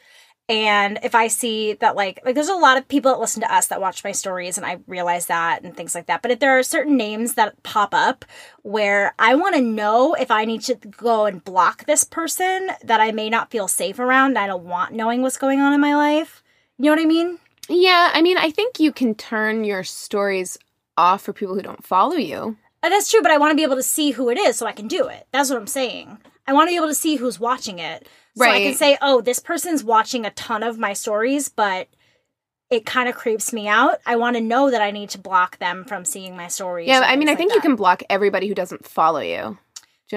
And 0.47 0.99
if 1.01 1.15
I 1.15 1.27
see 1.27 1.73
that 1.73 1.95
like 1.95 2.19
like 2.23 2.35
there's 2.35 2.49
a 2.49 2.55
lot 2.55 2.77
of 2.77 2.87
people 2.87 3.11
that 3.11 3.19
listen 3.19 3.41
to 3.41 3.53
us 3.53 3.67
that 3.67 3.81
watch 3.81 4.03
my 4.03 4.11
stories 4.11 4.57
and 4.57 4.65
I 4.65 4.77
realize 4.87 5.25
that 5.25 5.63
and 5.63 5.75
things 5.75 5.95
like 5.95 6.05
that. 6.05 6.21
But 6.21 6.31
if 6.31 6.39
there 6.39 6.57
are 6.57 6.63
certain 6.63 6.97
names 6.97 7.33
that 7.33 7.61
pop 7.63 7.93
up 7.93 8.25
where 8.61 9.15
I 9.17 9.35
want 9.35 9.55
to 9.55 9.61
know 9.61 10.13
if 10.13 10.29
I 10.29 10.45
need 10.45 10.61
to 10.61 10.75
go 10.75 11.25
and 11.25 11.43
block 11.43 11.85
this 11.85 12.03
person 12.03 12.69
that 12.83 13.01
I 13.01 13.11
may 13.11 13.29
not 13.29 13.49
feel 13.49 13.67
safe 13.67 13.97
around, 13.97 14.37
I 14.37 14.45
don't 14.47 14.65
want 14.65 14.93
knowing 14.93 15.21
what's 15.21 15.37
going 15.37 15.61
on 15.61 15.73
in 15.73 15.81
my 15.81 15.95
life. 15.95 16.43
You 16.77 16.85
know 16.85 16.91
what 16.91 17.01
I 17.01 17.05
mean? 17.05 17.39
yeah 17.67 18.11
i 18.13 18.21
mean 18.21 18.37
i 18.37 18.51
think 18.51 18.79
you 18.79 18.91
can 18.91 19.15
turn 19.15 19.63
your 19.63 19.83
stories 19.83 20.55
off 20.97 21.23
for 21.23 21.33
people 21.33 21.55
who 21.55 21.63
don't 21.63 21.83
follow 21.83 22.15
you 22.15 22.55
And 22.83 22.93
that's 22.93 23.09
true, 23.09 23.23
but 23.23 23.31
I 23.31 23.39
want 23.39 23.49
to 23.49 23.55
be 23.55 23.63
able 23.63 23.77
to 23.77 23.81
see 23.83 24.11
who 24.11 24.29
it 24.29 24.37
is 24.37 24.57
so 24.57 24.67
I 24.67 24.71
can 24.71 24.87
do 24.87 25.07
it. 25.07 25.25
That's 25.31 25.49
what 25.49 25.57
I'm 25.57 25.65
saying. 25.65 26.19
I 26.47 26.53
want 26.53 26.67
to 26.67 26.71
be 26.71 26.75
able 26.77 26.87
to 26.87 26.93
see 26.95 27.15
who's 27.15 27.39
watching 27.39 27.79
it. 27.79 28.07
So 28.37 28.43
I 28.45 28.59
can 28.59 28.73
say, 28.75 28.97
oh, 29.01 29.21
this 29.21 29.39
person's 29.39 29.83
watching 29.83 30.25
a 30.25 30.29
ton 30.31 30.61
of 30.61 30.77
my 30.77 30.93
stories, 30.93 31.47
but 31.49 31.87
it 32.69 32.85
kind 32.85 33.07
of 33.07 33.15
creeps 33.15 33.53
me 33.53 33.67
out. 33.67 33.99
I 34.05 34.15
want 34.17 34.35
to 34.35 34.41
know 34.41 34.69
that 34.71 34.81
I 34.81 34.91
need 34.91 35.09
to 35.11 35.17
block 35.19 35.57
them 35.59 35.85
from 35.85 36.03
seeing 36.03 36.35
my 36.35 36.47
stories. 36.47 36.87
yeah 36.87 37.01
i 37.05 37.15
mean 37.15 37.27
i 37.29 37.31
like 37.31 37.37
think 37.37 37.53
you 37.53 37.61
can 37.61 37.75
block 37.75 38.01
everybody 38.09 38.47
who 38.47 38.55
doesn't 38.55 38.85
follow 38.87 39.19
you 39.19 39.27
do 39.29 39.37
you 39.37 39.43
know 39.43 39.57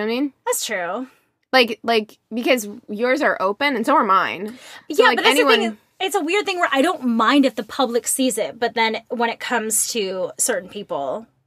what 0.01 0.03
i 0.03 0.07
mean 0.07 0.33
That's 0.47 0.65
true. 0.67 1.07
like 1.53 1.79
like 1.83 2.19
because 2.35 2.67
yours 2.89 3.21
are 3.23 3.37
open 3.41 3.77
and 3.77 3.85
so 3.87 3.95
are 3.95 4.03
mine 4.05 4.59
So, 4.91 5.03
yeah, 5.03 5.05
like 5.09 5.17
but 5.19 5.25
that's 5.25 5.37
the 5.39 5.47
anyone. 5.47 5.79
It's 6.01 6.15
a 6.17 6.21
weird 6.21 6.47
thing 6.47 6.59
where 6.59 6.69
I 6.73 6.81
don't 6.81 7.05
mind 7.07 7.45
if 7.45 7.55
the 7.57 7.65
public 7.65 8.07
sees 8.07 8.39
it, 8.39 8.59
but 8.59 8.75
then 8.75 9.03
when 9.09 9.31
it 9.31 9.41
comes 9.41 9.89
to 9.93 10.31
certain 10.39 10.69
people, 10.69 11.05
I 11.05 11.07
don't 11.09 11.27
know. 11.27 11.38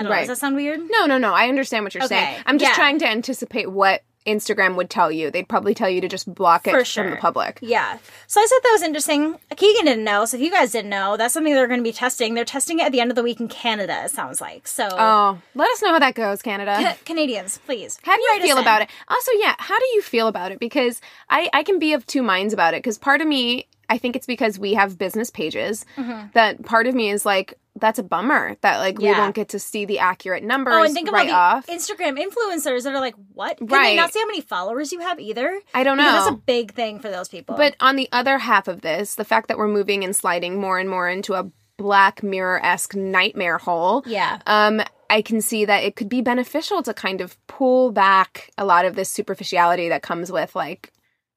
Right. 0.00 0.20
Does 0.20 0.28
that 0.28 0.38
sound 0.38 0.56
weird? 0.56 0.80
no 0.90 1.06
no 1.06 1.18
no 1.18 1.32
i 1.32 1.48
understand 1.48 1.84
what 1.84 1.94
you're 1.94 2.04
Okay, 2.04 2.14
saying 2.14 2.42
i'm 2.46 2.58
just 2.58 2.70
yeah. 2.72 2.74
trying 2.74 2.98
to 2.98 3.08
anticipate 3.08 3.70
what 3.70 4.02
instagram 4.26 4.74
would 4.74 4.90
tell 4.90 5.10
you 5.10 5.30
they'd 5.30 5.48
probably 5.48 5.72
tell 5.72 5.88
you 5.88 6.00
to 6.00 6.08
just 6.08 6.32
block 6.34 6.66
it 6.66 6.72
For 6.72 6.84
from 6.84 7.10
the 7.10 7.16
public 7.16 7.58
Yeah. 7.62 7.98
So 8.26 8.40
I 8.40 8.46
thought 8.48 8.62
that 8.64 8.72
was 8.72 8.82
interesting. 8.82 9.36
Keegan 9.56 9.84
didn't 9.84 10.02
know, 10.04 10.24
so 10.24 10.36
if 10.36 10.42
you 10.42 10.50
guys 10.50 10.72
didn't 10.72 10.90
know, 10.90 11.16
that's 11.16 11.32
something 11.32 11.54
they're 11.54 11.68
going 11.68 11.78
to 11.78 11.84
be 11.84 11.92
testing. 11.92 12.34
They're 12.34 12.44
testing 12.44 12.80
it 12.80 12.86
at 12.86 12.92
the 12.92 13.00
end 13.00 13.12
of 13.12 13.14
the 13.14 13.22
week 13.22 13.38
in 13.38 13.46
Canada, 13.46 14.02
it 14.04 14.10
sounds 14.10 14.40
like. 14.40 14.66
So, 14.66 14.88
oh 14.90 15.38
let 15.54 15.70
us 15.70 15.80
know 15.80 15.92
how 15.92 16.00
that 16.00 16.14
goes 16.16 16.42
canada 16.42 16.74
Ca- 16.76 16.96
Canadians, 17.04 17.58
please. 17.66 17.98
How 18.02 18.16
do 18.16 18.22
you 18.22 18.42
feel 18.42 18.56
in. 18.56 18.62
about 18.62 18.82
it? 18.82 18.90
Also, 19.06 19.30
yeah, 19.38 19.54
how 19.58 19.78
do 19.78 19.86
you 19.94 20.02
feel 20.02 20.26
about 20.26 20.50
it? 20.50 20.58
Because 20.58 21.00
I, 21.30 21.48
I 21.52 21.62
can 21.62 21.78
be 21.78 21.92
of 21.92 22.04
two 22.04 22.22
minds 22.22 22.52
about 22.52 22.74
it. 22.74 22.78
Because 22.82 22.98
part 22.98 23.20
of 23.20 23.28
me, 23.28 23.68
I 23.88 23.96
think 23.96 24.16
it's 24.16 24.26
because 24.26 24.58
we 24.58 24.74
have 24.74 24.98
business 24.98 25.30
pages 25.30 25.86
mm-hmm. 25.96 26.26
that 26.32 26.64
part 26.64 26.88
of 26.88 26.94
me 26.96 27.10
is 27.10 27.24
like, 27.24 27.54
that's 27.78 27.98
a 27.98 28.02
bummer 28.02 28.56
that 28.62 28.78
like 28.78 28.98
we. 28.98 29.04
Yeah. 29.04 29.18
won't 29.20 29.34
get 29.34 29.50
to 29.50 29.58
see 29.58 29.84
the 29.84 29.98
accurate 29.98 30.42
numbers 30.42 30.74
Oh, 30.76 30.82
and 30.82 30.94
think 30.94 31.10
right 31.10 31.28
about 31.28 31.56
off. 31.58 31.66
the 31.66 31.72
Instagram 31.72 32.18
influencers 32.18 32.84
that 32.84 32.94
are 32.94 33.00
like, 33.00 33.14
what? 33.34 33.58
Can 33.58 33.66
they 33.68 33.96
not 33.96 34.12
see 34.12 34.18
how 34.20 34.26
many 34.26 34.40
followers 34.40 34.92
you 34.92 35.00
have 35.00 35.20
either? 35.20 35.60
I 35.74 35.84
don't 35.84 35.96
Because 35.96 36.24
that's 36.24 36.34
a 36.34 36.40
big 36.46 36.72
thing 36.74 36.98
for 37.00 37.08
those 37.10 37.28
people. 37.28 37.56
But 37.56 37.76
on 37.80 37.96
the 37.96 38.08
other 38.12 38.38
half 38.38 38.68
of 38.68 38.80
this, 38.80 39.14
the 39.14 39.24
fact 39.24 39.48
that 39.48 39.58
we're 39.58 39.68
moving 39.68 40.04
and 40.04 40.14
sliding 40.16 40.60
more 40.60 40.78
and 40.78 40.88
more 40.90 41.08
into 41.08 41.34
a 41.34 41.50
Black 41.76 42.22
Mirror 42.22 42.64
esque 42.64 42.94
nightmare 42.94 43.58
hole. 43.58 44.02
yeah. 44.06 44.38
Um, 44.46 44.80
I 45.08 45.22
can 45.22 45.40
see 45.40 45.64
that 45.66 45.84
it 45.84 45.94
could 45.94 46.08
be 46.08 46.20
beneficial 46.20 46.82
to 46.82 46.92
kind 46.92 47.20
of 47.20 47.36
pull 47.46 47.92
back 47.92 48.50
a 48.58 48.64
lot 48.64 48.84
of 48.84 48.96
this 48.96 49.08
superficiality 49.08 49.88
that 49.90 50.02
comes 50.02 50.32
with 50.32 50.56
like 50.56 50.92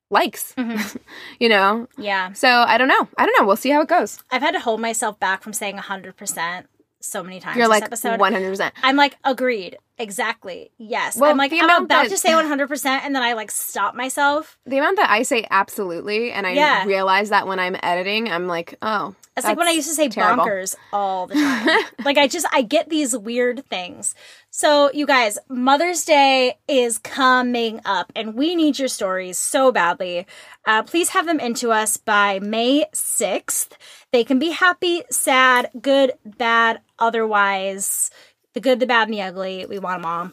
likes, 0.09 0.53
Mm-hmm. 0.57 0.97
you 1.39 1.49
know? 1.49 1.87
Yeah. 1.97 2.33
So 2.33 2.47
I 2.47 2.77
don't 2.77 2.87
know. 2.87 3.07
I 3.17 3.25
don't 3.25 3.35
know. 3.39 3.45
We'll 3.47 3.55
see 3.55 3.69
how 3.69 3.81
it 3.81 3.87
goes. 3.87 4.19
I've 4.31 4.41
had 4.41 4.51
to 4.51 4.59
hold 4.59 4.79
myself 4.81 5.19
back 5.19 5.43
from 5.43 5.53
saying 5.53 5.77
100% 5.77 6.65
so 7.01 7.23
many 7.23 7.39
times 7.39 7.55
You're 7.57 7.67
this 7.67 7.69
like 7.71 7.83
episode. 7.83 8.19
100%. 8.19 8.71
I'm 8.83 8.95
like, 8.97 9.15
agreed. 9.23 9.77
Exactly. 9.97 10.71
Yes. 10.77 11.17
Well, 11.17 11.29
I'm 11.29 11.37
like, 11.37 11.51
I'm 11.53 11.63
about 11.65 11.87
that- 11.89 12.09
to 12.09 12.17
say 12.17 12.29
100%, 12.31 12.85
and 12.85 13.13
then 13.15 13.21
I 13.23 13.33
like 13.33 13.51
stop 13.51 13.95
myself. 13.95 14.57
The 14.65 14.77
amount 14.77 14.97
that 14.97 15.09
I 15.09 15.23
say 15.23 15.45
absolutely, 15.51 16.31
and 16.31 16.47
I 16.47 16.51
Yeah. 16.51 16.85
realize 16.85 17.29
that 17.29 17.47
when 17.47 17.59
I'm 17.59 17.75
editing, 17.83 18.29
I'm 18.31 18.47
like, 18.47 18.75
oh. 18.81 19.15
It's 19.37 19.45
like 19.45 19.57
when 19.57 19.67
I 19.67 19.71
used 19.71 19.87
to 19.87 19.95
say 19.95 20.09
terrible. 20.09 20.43
bonkers 20.45 20.75
all 20.91 21.27
the 21.27 21.35
time. 21.35 21.67
like 22.05 22.17
I 22.17 22.27
just 22.27 22.45
I 22.51 22.61
get 22.61 22.89
these 22.89 23.15
weird 23.15 23.63
things. 23.69 24.13
So 24.51 24.91
you 24.91 25.05
guys, 25.05 25.37
Mother's 25.47 26.03
Day 26.03 26.57
is 26.67 26.97
coming 26.97 27.81
up, 27.85 28.11
and 28.15 28.33
we 28.33 28.55
need 28.55 28.79
your 28.79 28.87
stories 28.87 29.37
so 29.37 29.71
badly. 29.71 30.25
Uh, 30.65 30.81
please 30.81 31.09
have 31.09 31.27
them 31.27 31.39
into 31.39 31.71
us 31.71 31.97
by 31.97 32.39
May 32.39 32.85
sixth. 32.91 33.77
They 34.11 34.23
can 34.23 34.39
be 34.39 34.49
happy, 34.49 35.03
sad, 35.11 35.69
good, 35.79 36.13
bad, 36.25 36.81
otherwise. 36.97 38.09
The 38.53 38.59
good, 38.59 38.79
the 38.79 38.87
bad, 38.87 39.07
and 39.07 39.13
the 39.13 39.21
ugly. 39.21 39.67
We 39.67 39.77
want 39.77 40.01
them 40.01 40.05
all. 40.09 40.31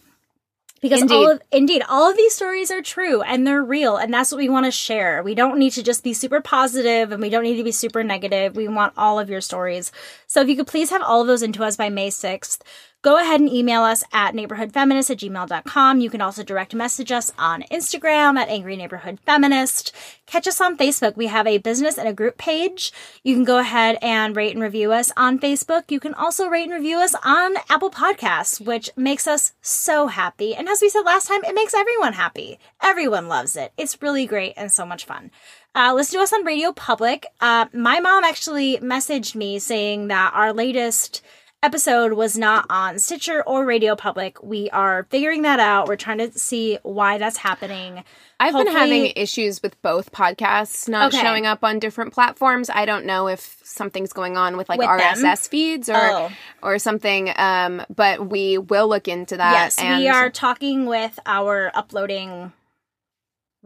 Because 0.80 1.10
all 1.10 1.30
of 1.32 1.42
indeed, 1.52 1.82
all 1.88 2.10
of 2.10 2.16
these 2.16 2.34
stories 2.34 2.70
are 2.70 2.82
true 2.82 3.22
and 3.22 3.46
they're 3.46 3.64
real, 3.64 3.96
and 3.96 4.12
that's 4.12 4.30
what 4.30 4.38
we 4.38 4.48
want 4.48 4.66
to 4.66 4.70
share. 4.70 5.22
We 5.22 5.34
don't 5.34 5.58
need 5.58 5.72
to 5.72 5.82
just 5.82 6.04
be 6.04 6.12
super 6.12 6.40
positive 6.40 7.12
and 7.12 7.20
we 7.20 7.30
don't 7.30 7.44
need 7.44 7.56
to 7.56 7.64
be 7.64 7.72
super 7.72 8.04
negative. 8.04 8.56
We 8.56 8.68
want 8.68 8.92
all 8.96 9.18
of 9.18 9.30
your 9.30 9.40
stories. 9.40 9.90
So 10.26 10.42
if 10.42 10.48
you 10.48 10.56
could 10.56 10.66
please 10.66 10.90
have 10.90 11.02
all 11.02 11.22
of 11.22 11.26
those 11.26 11.42
into 11.42 11.64
us 11.64 11.76
by 11.76 11.88
May 11.88 12.10
6th, 12.10 12.60
go 13.02 13.18
ahead 13.18 13.40
and 13.40 13.48
email 13.48 13.82
us 13.82 14.02
at 14.12 14.34
neighborhoodfeminist 14.34 15.10
at 15.10 15.18
gmail.com. 15.18 16.00
You 16.00 16.10
can 16.10 16.20
also 16.20 16.42
direct 16.42 16.74
message 16.74 17.12
us 17.12 17.32
on 17.38 17.62
Instagram 17.70 18.36
at 18.36 18.48
Angry 18.48 18.76
Neighborhood 18.76 19.18
Feminist. 19.24 19.94
Catch 20.26 20.48
us 20.48 20.60
on 20.60 20.76
Facebook. 20.76 21.16
We 21.16 21.28
have 21.28 21.46
a 21.46 21.58
business 21.58 21.98
and 21.98 22.08
a 22.08 22.12
group 22.12 22.36
page. 22.36 22.92
You 23.22 23.34
can 23.34 23.44
go 23.44 23.58
ahead 23.58 23.98
and 24.02 24.34
rate 24.34 24.54
and 24.54 24.62
review 24.62 24.92
us 24.92 25.12
on 25.16 25.38
Facebook. 25.38 25.90
You 25.90 26.00
can 26.00 26.14
also 26.14 26.48
rate 26.48 26.64
and 26.64 26.72
review 26.72 26.98
us 26.98 27.14
on 27.24 27.56
Apple 27.68 27.90
Podcasts, 27.90 28.60
which 28.60 28.90
makes 28.96 29.26
us 29.26 29.52
so 29.60 30.08
happy. 30.08 30.54
And 30.54 30.68
as 30.68 30.80
we 30.80 30.88
said 30.88 31.02
last 31.02 31.28
time, 31.28 31.44
it 31.44 31.54
makes 31.54 31.74
everyone 31.74 32.14
happy. 32.14 32.58
Everyone 32.82 33.28
loves 33.28 33.56
it. 33.56 33.72
It's 33.76 34.02
really 34.02 34.26
great 34.26 34.54
and 34.56 34.72
so 34.72 34.84
much 34.84 35.04
fun. 35.04 35.30
Uh, 35.76 35.92
listen 35.94 36.18
to 36.18 36.22
us 36.22 36.32
on 36.32 36.44
Radio 36.44 36.72
Public. 36.72 37.26
Uh, 37.38 37.66
my 37.74 38.00
mom 38.00 38.24
actually 38.24 38.78
messaged 38.78 39.34
me 39.34 39.58
saying 39.58 40.08
that 40.08 40.32
our 40.34 40.52
latest 40.52 41.22
episode 41.66 42.12
was 42.12 42.38
not 42.38 42.64
on 42.70 42.96
Stitcher 43.00 43.42
or 43.44 43.64
Radio 43.66 43.96
Public. 43.96 44.40
We 44.40 44.70
are 44.70 45.04
figuring 45.10 45.42
that 45.42 45.58
out. 45.58 45.88
We're 45.88 45.96
trying 45.96 46.18
to 46.18 46.30
see 46.38 46.78
why 46.84 47.18
that's 47.18 47.38
happening. 47.38 48.04
I've 48.38 48.52
Hopefully- 48.52 48.64
been 48.72 48.80
having 48.80 49.12
issues 49.16 49.60
with 49.64 49.80
both 49.82 50.12
podcasts 50.12 50.88
not 50.88 51.12
Okay. 51.12 51.20
showing 51.20 51.44
up 51.44 51.64
on 51.64 51.80
different 51.80 52.12
platforms. 52.12 52.70
I 52.70 52.84
don't 52.84 53.04
know 53.04 53.26
if 53.26 53.56
something's 53.64 54.12
going 54.12 54.36
on 54.36 54.56
with 54.56 54.68
like 54.68 54.78
With 54.78 54.86
them? 54.86 55.00
RSS 55.00 55.48
feeds 55.48 55.88
or 55.88 55.96
Oh. 55.96 56.30
or 56.62 56.78
something. 56.78 57.32
Um, 57.36 57.82
but 57.94 58.28
we 58.28 58.58
will 58.58 58.86
look 58.88 59.08
into 59.08 59.36
that. 59.36 59.52
yes, 59.52 59.78
and 59.78 59.98
we 59.98 60.08
are 60.08 60.30
talking 60.30 60.86
with 60.86 61.18
our 61.26 61.72
uploading 61.74 62.52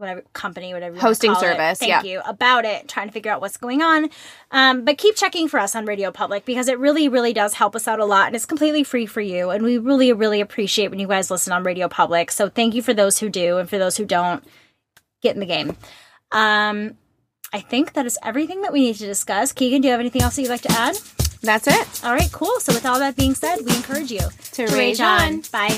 whatever 0.01 0.23
company, 0.33 0.73
whatever 0.73 0.95
you 0.95 1.01
Hosting 1.01 1.33
call 1.33 1.43
it. 1.43 1.45
service, 1.45 1.79
Thank 1.79 1.89
yeah. 1.89 2.03
you 2.03 2.21
about 2.25 2.65
it. 2.65 2.87
Trying 2.87 3.07
to 3.07 3.13
figure 3.13 3.31
out 3.31 3.39
what's 3.39 3.57
going 3.57 3.81
on. 3.81 4.09
Um, 4.51 4.83
but 4.83 4.97
keep 4.97 5.15
checking 5.15 5.47
for 5.47 5.59
us 5.59 5.75
on 5.75 5.85
Radio 5.85 6.11
Public 6.11 6.43
because 6.43 6.67
it 6.67 6.77
really, 6.79 7.07
really 7.07 7.31
does 7.33 7.53
help 7.53 7.75
us 7.75 7.87
out 7.87 7.99
a 7.99 8.05
lot, 8.05 8.27
and 8.27 8.35
it's 8.35 8.45
completely 8.45 8.83
free 8.83 9.05
for 9.05 9.21
you. 9.21 9.49
And 9.51 9.63
we 9.63 9.77
really, 9.77 10.11
really 10.11 10.41
appreciate 10.41 10.89
when 10.89 10.99
you 10.99 11.07
guys 11.07 11.31
listen 11.31 11.53
on 11.53 11.63
Radio 11.63 11.87
Public. 11.87 12.31
So 12.31 12.49
thank 12.49 12.73
you 12.75 12.81
for 12.81 12.93
those 12.93 13.19
who 13.19 13.29
do, 13.29 13.57
and 13.57 13.69
for 13.69 13.77
those 13.77 13.95
who 13.97 14.05
don't, 14.05 14.43
get 15.21 15.35
in 15.35 15.39
the 15.39 15.45
game. 15.45 15.77
Um, 16.31 16.97
I 17.53 17.59
think 17.59 17.93
that 17.93 18.05
is 18.05 18.17
everything 18.23 18.61
that 18.63 18.73
we 18.73 18.81
need 18.81 18.95
to 18.95 19.05
discuss. 19.05 19.51
Keegan, 19.51 19.81
do 19.81 19.87
you 19.87 19.91
have 19.91 19.99
anything 19.99 20.21
else 20.21 20.35
that 20.35 20.41
you'd 20.41 20.49
like 20.49 20.61
to 20.61 20.71
add? 20.71 20.97
That's 21.41 21.67
it. 21.67 22.03
All 22.03 22.13
right, 22.13 22.31
cool. 22.31 22.59
So 22.59 22.73
with 22.73 22.85
all 22.85 22.99
that 22.99 23.15
being 23.15 23.35
said, 23.35 23.57
we 23.65 23.75
encourage 23.75 24.11
you 24.11 24.21
To 24.53 24.65
rage 24.67 24.99
on. 24.99 25.41
Bye. 25.51 25.77